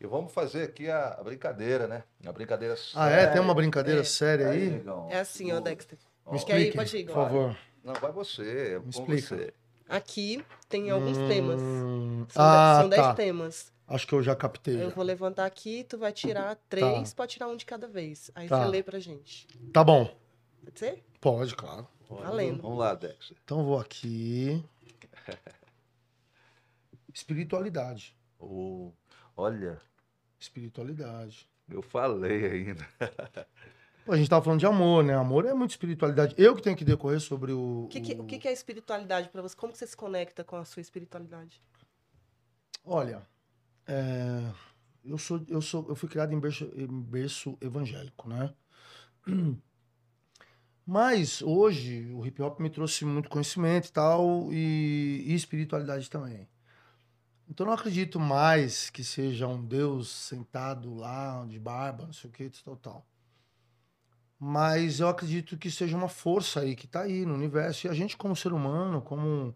[0.00, 2.04] E vamos fazer aqui a, brincadeira, né?
[2.26, 3.26] A brincadeira Ah, é?
[3.28, 4.04] Tem uma brincadeira É.
[4.04, 4.68] séria aí?
[4.70, 5.08] negão.
[5.10, 5.98] É assim, ó, Dexter.
[6.30, 6.68] Me Quer ir?
[6.68, 7.56] explique, Pode ir, por favor.
[7.82, 9.36] Não, vai você, é Me explica.
[9.36, 9.54] você.
[9.88, 11.60] Aqui tem alguns temas.
[11.60, 13.14] Hum, São, ah, são dez tá.
[13.14, 13.72] temas.
[13.86, 14.76] Acho que eu já captei.
[14.82, 14.94] Eu já.
[14.94, 18.30] vou levantar aqui, tu vai tirar três, pode tirar um de cada vez.
[18.34, 18.62] Aí Tá.
[18.64, 19.46] você lê pra gente.
[19.72, 20.10] Tá bom.
[20.64, 21.04] Pode ser?
[21.20, 21.86] Pode, claro.
[22.08, 22.62] Valendo.
[22.62, 23.36] Vamos lá, Dexter.
[23.44, 24.64] Então eu vou aqui.
[27.12, 28.16] Espiritualidade.
[28.38, 28.92] Ô,
[29.36, 29.80] olha,
[30.38, 31.48] Espiritualidade.
[31.68, 32.86] eu falei ainda.
[34.04, 35.14] Pô, a gente tava falando de amor, né?
[35.14, 36.34] Amor é muito espiritualidade.
[36.36, 37.84] Eu que tenho que decorrer sobre o.
[37.84, 39.56] O que, que- o que que é espiritualidade pra você?
[39.56, 41.62] Como que você se conecta com a sua espiritualidade?
[42.84, 43.26] Olha,
[43.86, 44.52] é,
[45.02, 48.52] eu sou, eu sou, eu fui criado em berço, em berço evangélico, né?
[50.86, 56.46] Mas hoje o hip hop me trouxe muito conhecimento e tal e, e espiritualidade também.
[57.48, 62.30] Então eu não acredito mais que seja um Deus sentado lá de barba, não sei
[62.30, 63.06] o que, tal, tal.
[64.38, 67.94] Mas eu acredito que seja uma força aí que tá aí no universo e a
[67.94, 69.54] gente como ser humano, como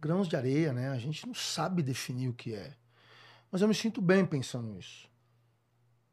[0.00, 0.90] grãos de areia, né?
[0.90, 2.76] A gente não sabe definir o que é.
[3.50, 5.08] Mas eu me sinto bem pensando nisso.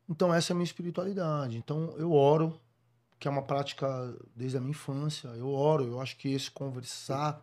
[0.07, 1.57] Então essa é a minha espiritualidade.
[1.57, 2.59] Então eu oro,
[3.19, 3.87] que é uma prática
[4.35, 5.27] desde a minha infância.
[5.29, 7.41] Eu oro, eu acho que esse conversar,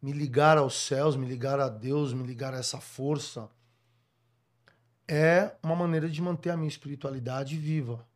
[0.00, 3.50] me ligar aos céus, me ligar a Deus, me ligar a essa força,
[5.06, 8.06] é uma maneira de manter a minha espiritualidade viva.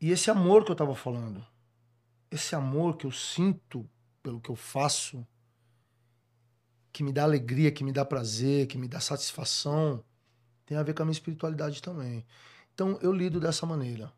[0.00, 1.44] E esse amor que eu estava falando,
[2.30, 3.88] esse amor que eu sinto
[4.22, 5.26] pelo que eu faço,
[6.92, 10.04] que me dá alegria, que me dá prazer, que me dá satisfação,
[10.64, 12.24] tem a ver com a minha espiritualidade também.
[12.74, 14.12] Então eu lido dessa maneira.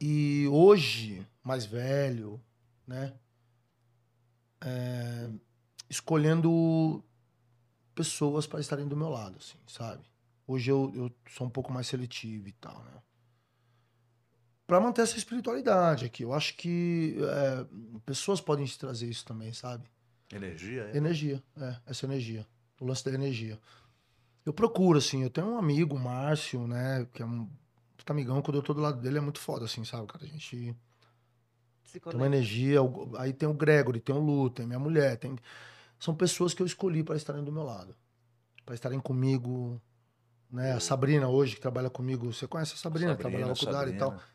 [0.00, 2.40] E hoje, mais velho,
[2.86, 3.12] né?
[4.60, 5.30] É,
[5.88, 7.02] escolhendo
[7.94, 10.04] pessoas para estarem do meu lado, assim, sabe?
[10.46, 13.02] Hoje eu, eu sou um pouco mais seletivo e tal, né?
[14.66, 16.22] Para manter essa espiritualidade aqui.
[16.22, 17.66] Eu acho que é,
[18.04, 19.88] pessoas podem te trazer isso também, sabe?
[20.32, 20.96] Energia, é?
[20.96, 22.46] Energia, é, essa energia.
[22.78, 23.58] O lance da energia.
[24.44, 27.48] Eu procuro, assim, eu tenho um amigo, o Márcio, né, que é um
[27.96, 30.24] puta amigão, quando eu tô do lado dele é muito foda, assim, sabe, cara?
[30.24, 30.74] A gente
[31.88, 32.80] Se tem uma energia,
[33.16, 35.38] aí tem o Gregory, tem o Lu, tem minha mulher, tem...
[35.98, 37.96] São pessoas que eu escolhi para estarem do meu lado,
[38.66, 39.80] para estarem comigo,
[40.50, 40.72] né?
[40.72, 43.92] A Sabrina hoje, que trabalha comigo, você conhece a Sabrina, que trabalhava com o Dari
[43.92, 44.28] e tal Sabrina.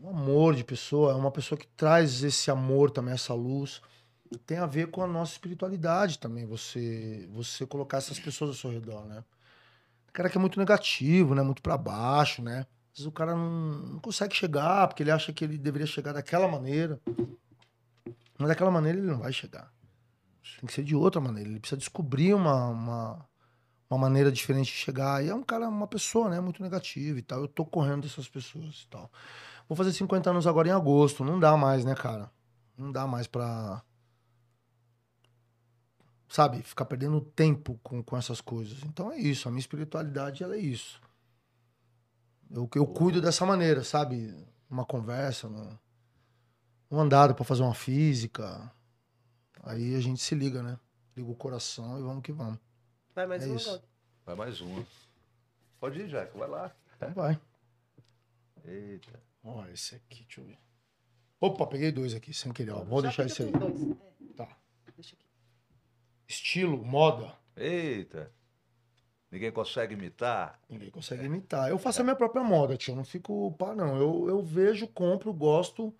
[0.00, 3.80] um amor de pessoa, é uma pessoa que traz esse amor também, essa luz.
[4.44, 8.70] Tem a ver com a nossa espiritualidade também, você você colocar essas pessoas ao seu
[8.72, 9.22] redor, né?
[10.08, 11.42] O cara que é muito negativo, né?
[11.42, 12.66] Muito pra baixo, né?
[12.92, 16.12] Às vezes o cara não, não consegue chegar, porque ele acha que ele deveria chegar
[16.12, 17.00] daquela maneira.
[18.38, 19.72] Mas daquela maneira ele não vai chegar.
[20.60, 21.48] Tem que ser de outra maneira.
[21.48, 23.28] Ele precisa descobrir uma, uma,
[23.90, 25.24] uma maneira diferente de chegar.
[25.24, 26.40] E é um cara, uma pessoa, né?
[26.40, 27.40] Muito negativa e tal.
[27.40, 29.10] Eu tô correndo dessas pessoas e tal.
[29.68, 31.24] Vou fazer 50 anos agora em agosto.
[31.24, 32.30] Não dá mais, né, cara?
[32.76, 33.82] Não dá mais pra.
[36.28, 36.62] Sabe?
[36.62, 38.82] Ficar perdendo tempo com, com essas coisas.
[38.84, 39.48] Então é isso.
[39.48, 41.00] A minha espiritualidade, ela é isso.
[42.50, 44.34] Eu, eu cuido dessa maneira, sabe?
[44.70, 45.80] Uma conversa, uma,
[46.90, 48.70] um andado pra fazer uma física.
[49.62, 50.78] Aí a gente se liga, né?
[51.16, 52.58] Liga o coração e vamos que vamos.
[53.14, 53.82] Vai mais É uma isso.
[54.24, 54.86] Vai mais uma.
[55.80, 56.74] Pode ir, Jack, vai lá.
[56.96, 57.40] Então vai.
[58.64, 59.20] Eita.
[59.42, 60.58] Olha esse aqui, deixa eu ver.
[61.40, 62.72] Opa, peguei dois aqui, sem querer.
[62.72, 62.82] Ó.
[62.84, 63.50] Vou Já deixar esse aí.
[63.52, 63.82] dois.
[63.82, 64.48] É, Tá.
[64.96, 65.24] deixa aqui.
[66.26, 67.34] Estilo, moda.
[67.56, 68.30] Eita.
[69.30, 70.58] Ninguém consegue imitar?
[70.68, 71.68] Ninguém consegue imitar.
[71.68, 72.92] Eu faço a minha própria moda, tio.
[72.92, 73.96] Eu não fico pá, não.
[73.96, 75.94] Eu, eu vejo, compro, gosto.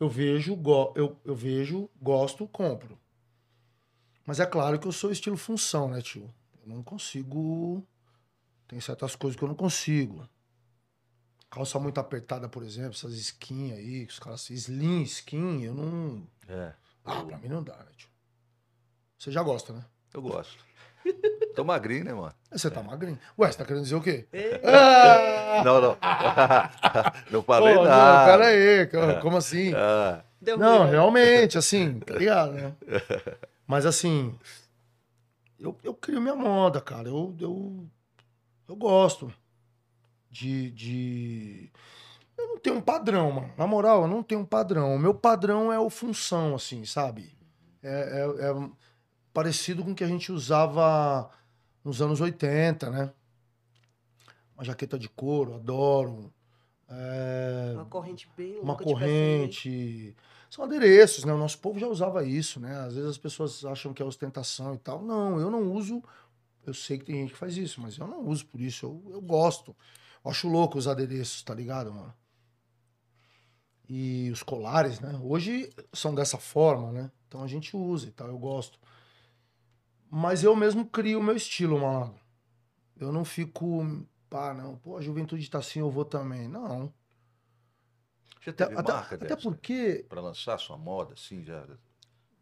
[0.00, 2.98] Eu vejo, go, eu, eu vejo, gosto, compro.
[4.26, 6.32] Mas é claro que eu sou estilo função, né, tio?
[6.62, 7.86] Eu não consigo.
[8.66, 10.28] Tem certas coisas que eu não consigo.
[11.48, 16.26] Calça muito apertada, por exemplo, essas skin aí, os caras slim skin, eu não.
[16.48, 16.74] É.
[17.04, 18.08] Ah, pra mim não dá, né, tio?
[19.16, 19.84] Você já gosta, né?
[20.12, 20.64] Eu gosto.
[21.54, 22.34] Tô magrinho, né, mano?
[22.50, 23.18] Você tá magrinho.
[23.38, 24.26] Ué, você tá querendo dizer o quê?
[24.64, 25.62] Ah!
[25.64, 25.96] Não, não.
[27.30, 28.24] não Pô, falei não, nada.
[28.32, 29.72] pera aí, co- como assim?
[29.74, 30.90] Ah, deu Não, ruim, né?
[30.92, 32.74] realmente, assim, tá ligado, né?
[33.66, 34.36] Mas assim,
[35.58, 37.08] eu, eu crio minha moda, cara.
[37.08, 37.86] Eu, eu,
[38.68, 39.32] eu gosto
[40.30, 41.70] de, de.
[42.36, 43.52] Eu não tenho um padrão, mano.
[43.56, 44.94] Na moral, eu não tenho um padrão.
[44.94, 47.32] O meu padrão é o função, assim, sabe?
[47.82, 48.68] É, é- é
[49.34, 51.28] parecido com o que a gente usava
[51.84, 53.12] nos anos 80, né?
[54.54, 56.32] Uma jaqueta de couro, adoro.
[56.88, 60.14] É, Uma corrente bem uma corrente.
[60.48, 61.32] São adereços, né?
[61.32, 62.78] O nosso povo já usava isso, né?
[62.78, 65.02] Às vezes as pessoas acham que é ostentação e tal.
[65.02, 66.00] Não, eu não uso.
[66.64, 68.86] Eu sei que tem gente que faz isso, mas eu não uso por isso.
[68.86, 69.74] Eu, eu gosto.
[70.24, 72.14] Eu acho louco os adereços, tá ligado, mano?
[73.88, 75.18] E os colares, né?
[75.22, 77.10] Hoje são dessa forma, né?
[77.26, 78.78] Então a gente usa e tal, eu gosto.
[80.16, 82.20] Mas eu mesmo crio o meu estilo, malandro.
[82.96, 83.84] Eu não fico.
[84.30, 84.76] Pá, não.
[84.76, 86.46] Pô, a juventude tá assim, eu vou também.
[86.46, 86.94] Não.
[88.40, 89.42] já Até, teve até, marca até dessa?
[89.42, 91.66] porque Pra lançar sua moda, assim, já...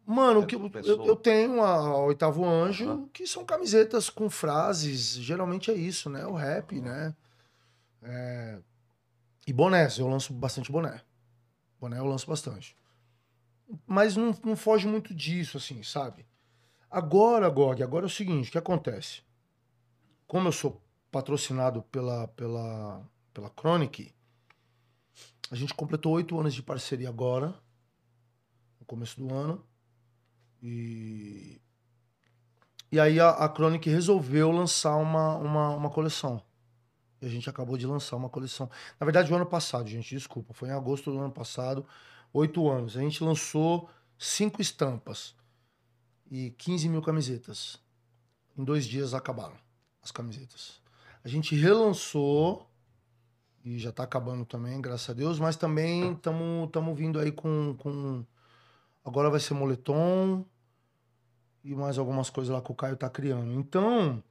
[0.05, 3.09] Mano, o que eu, eu, eu tenho a Oitavo Anjo, Aham.
[3.11, 6.27] que são camisetas com frases, geralmente é isso, né?
[6.27, 7.15] O rap, né?
[8.03, 8.59] É,
[9.47, 11.01] E bonés, eu lanço bastante boné.
[11.79, 12.77] Boné eu lanço bastante.
[13.87, 16.25] Mas não, não foge muito disso, assim, sabe?
[16.93, 19.23] Agora, Gog, agora é o seguinte, o que acontece?
[20.27, 20.79] Como eu sou
[21.11, 24.13] patrocinado pela, pela, pela Chronic,
[25.49, 27.47] a gente completou oito anos de parceria agora,
[28.79, 29.65] no começo do ano.
[30.61, 31.59] E,
[32.91, 36.43] e aí a, a Chronic resolveu lançar uma, uma, uma coleção.
[37.19, 38.69] E a gente acabou de lançar uma coleção.
[38.99, 40.53] Na verdade, o ano passado, gente, desculpa.
[40.53, 41.87] Foi em agosto do ano passado,
[42.31, 42.95] oito anos.
[42.95, 45.35] A gente lançou cinco estampas
[46.33, 47.79] e 15 mil camisetas.
[48.57, 49.55] Em dois dias acabaram
[50.01, 50.81] as camisetas.
[51.23, 52.67] A gente relançou
[53.63, 58.25] e já tá acabando também, graças a Deus, mas também estamos vindo aí com, com.
[59.05, 60.43] Agora vai ser moletom
[61.63, 63.53] e mais algumas coisas lá que o Caio tá criando.
[63.53, 64.23] Então,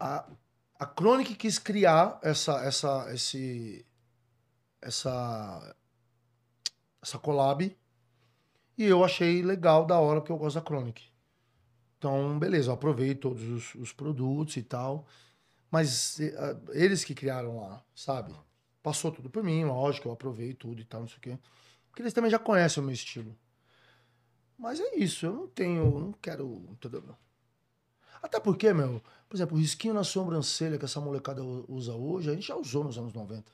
[0.00, 0.28] a,
[0.80, 3.86] a Chronic quis criar essa, essa, esse,
[4.82, 5.76] essa,
[7.00, 7.74] essa collab
[8.76, 11.02] e eu achei legal, da hora, porque eu gosto da Chronic.
[11.98, 15.06] Então, beleza, eu aproveito todos os, os produtos e tal.
[15.70, 18.34] Mas eh, eles que criaram lá, sabe?
[18.82, 21.38] Passou tudo por mim, lógico, eu aprovei tudo e tal, não sei o quê.
[21.88, 23.36] Porque eles também já conhecem o meu estilo.
[24.56, 27.02] Mas é isso, eu não tenho, não quero, entendeu?
[28.22, 32.34] Até porque, meu, por exemplo, o risquinho na sobrancelha que essa molecada usa hoje, a
[32.34, 33.52] gente já usou nos anos 90.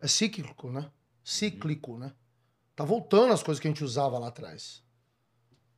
[0.00, 0.90] É cíclico, né?
[1.24, 2.12] Cíclico, né?
[2.76, 4.82] Tá voltando as coisas que a gente usava lá atrás.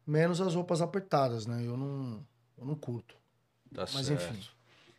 [0.07, 1.63] Menos as roupas apertadas, né?
[1.65, 2.27] Eu não,
[2.59, 3.15] eu não curto.
[3.75, 4.23] Tá Mas certo.
[4.35, 4.41] enfim.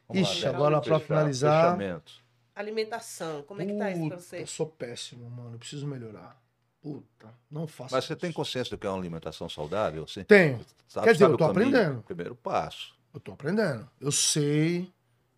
[0.08, 2.14] Vamos Ixi, Dex, agora pra fechar- finalizar- Fechamento.
[2.56, 4.41] Alimentação, como é que tá isso pra você?
[4.41, 5.54] Eu sou péssimo, mano.
[5.56, 6.39] Eu preciso melhorar.
[6.82, 8.20] Puta, não faço Mas você isso.
[8.22, 10.04] tem consciência do que é uma alimentação saudável?
[10.04, 10.24] Assim?
[10.24, 10.66] Tenho.
[10.88, 12.02] Sabe- Quer dizer, sabe eu o tô aprendendo.
[12.04, 12.95] Primeiro passo.
[13.14, 13.89] Eu tô aprendendo.
[14.00, 14.89] Eu sei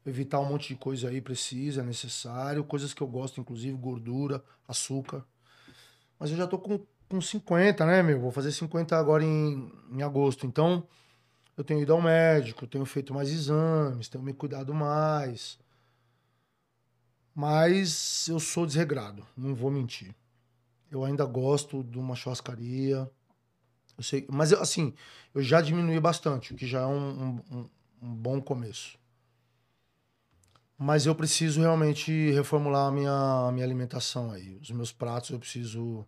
[0.06, 2.64] evitar um monte de coisa aí precisa, é necessário.
[2.64, 5.24] Coisas que eu gosto, inclusive gordura, açúcar.
[6.22, 8.20] Mas eu já tô com, com 50, né, meu?
[8.20, 10.46] Vou fazer 50 agora em, em agosto.
[10.46, 10.88] Então,
[11.58, 15.58] eu tenho ido ao médico, tenho feito mais exames, tenho me cuidado mais.
[17.34, 20.14] Mas eu sou desregrado, não vou mentir.
[20.92, 23.10] Eu ainda gosto de uma churrascaria.
[23.98, 24.94] Eu sei, mas assim,
[25.34, 27.70] eu já diminui bastante, o que já é um- um-
[28.04, 29.00] um bom começo.
[30.78, 33.12] Mas eu preciso realmente reformular a minha,
[33.48, 34.58] a minha alimentação aí.
[34.62, 36.06] Os meus pratos eu preciso.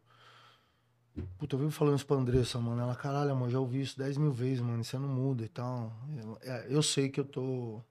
[1.37, 2.81] Puta, eu vivo falando isso pra Andressa, mano.
[2.81, 4.83] Ela, caralho, amor, já ouvi isso 10 mil vezes, mano.
[4.83, 5.93] Você não muda e tal.
[6.17, 7.81] Eu, é, eu sei que eu tô.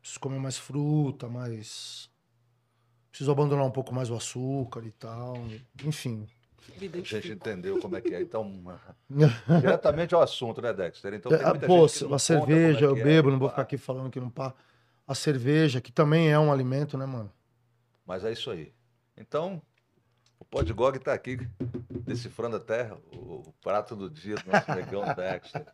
[0.00, 2.10] Preciso comer mais fruta, mais.
[3.10, 5.34] Preciso abandonar um pouco mais o açúcar e tal.
[5.84, 6.26] Enfim.
[6.78, 8.20] A gente entendeu como é que é.
[8.20, 8.52] Então,
[9.60, 11.14] diretamente ao assunto, né, Dexter?
[11.14, 13.54] Então, tem muita Pô, gente a cerveja, é eu que é, bebo, não vou pá.
[13.54, 14.54] ficar aqui falando que não pá.
[15.06, 17.32] A cerveja, que também é um alimento, né, mano?
[18.06, 18.72] Mas é isso aí.
[19.16, 19.60] Então,
[20.42, 21.38] o Podgog está aqui
[22.04, 25.64] decifrando a terra, o, o prato do dia do nosso negão Dexter.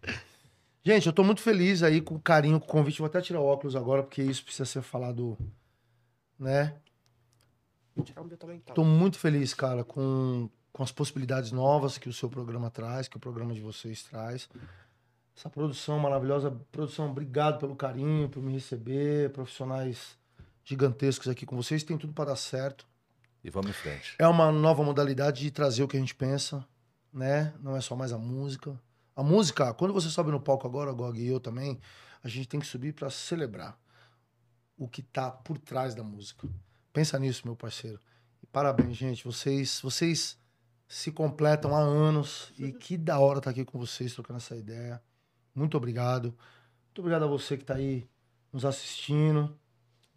[0.84, 2.98] Gente, eu tô muito feliz aí com o carinho, com o convite.
[2.98, 5.38] Vou até tirar o óculos agora, porque isso precisa ser falado,
[6.38, 6.76] né?
[7.96, 8.28] Então.
[8.74, 13.16] Tô muito feliz, cara, com, com as possibilidades novas que o seu programa traz, que
[13.16, 14.48] o programa de vocês traz.
[15.36, 16.50] Essa produção maravilhosa.
[16.70, 19.30] Produção, obrigado pelo carinho, por me receber.
[19.32, 20.16] Profissionais
[20.62, 21.82] gigantescos aqui com vocês.
[21.82, 22.86] Tem tudo para dar certo.
[23.42, 24.14] E vamos em frente.
[24.18, 26.66] É uma nova modalidade de trazer o que a gente pensa,
[27.12, 27.54] né?
[27.60, 28.78] Não é só mais a música.
[29.14, 31.80] A música, quando você sobe no palco agora, Gog e eu também,
[32.22, 33.78] a gente tem que subir para celebrar
[34.76, 36.48] o que tá por trás da música.
[36.92, 38.00] Pensa nisso, meu parceiro.
[38.42, 39.24] E parabéns, gente.
[39.24, 40.38] Vocês, vocês
[40.86, 45.02] se completam há anos e que da hora tá aqui com vocês trocando essa ideia.
[45.54, 46.34] Muito obrigado.
[46.86, 48.08] Muito obrigado a você que está aí
[48.52, 49.56] nos assistindo,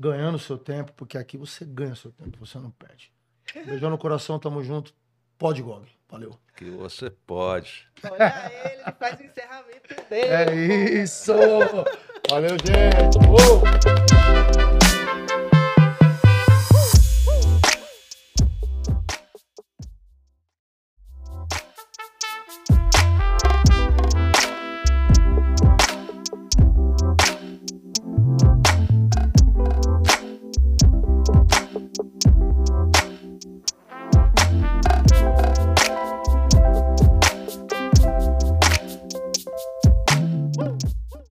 [0.02, 3.14] ganhando o seu tempo, porque aqui você ganha o seu tempo, você não perde.
[3.54, 4.94] Beijão no coração, tamo junto.
[5.38, 5.88] Pode, Gog.
[6.10, 6.38] Valeu.
[6.58, 7.88] Que você pode.
[8.04, 10.28] Olha ele, ele faz o encerramento dele.
[10.28, 11.34] É isso!
[12.30, 13.18] Valeu, gente!
[13.28, 14.81] Uou!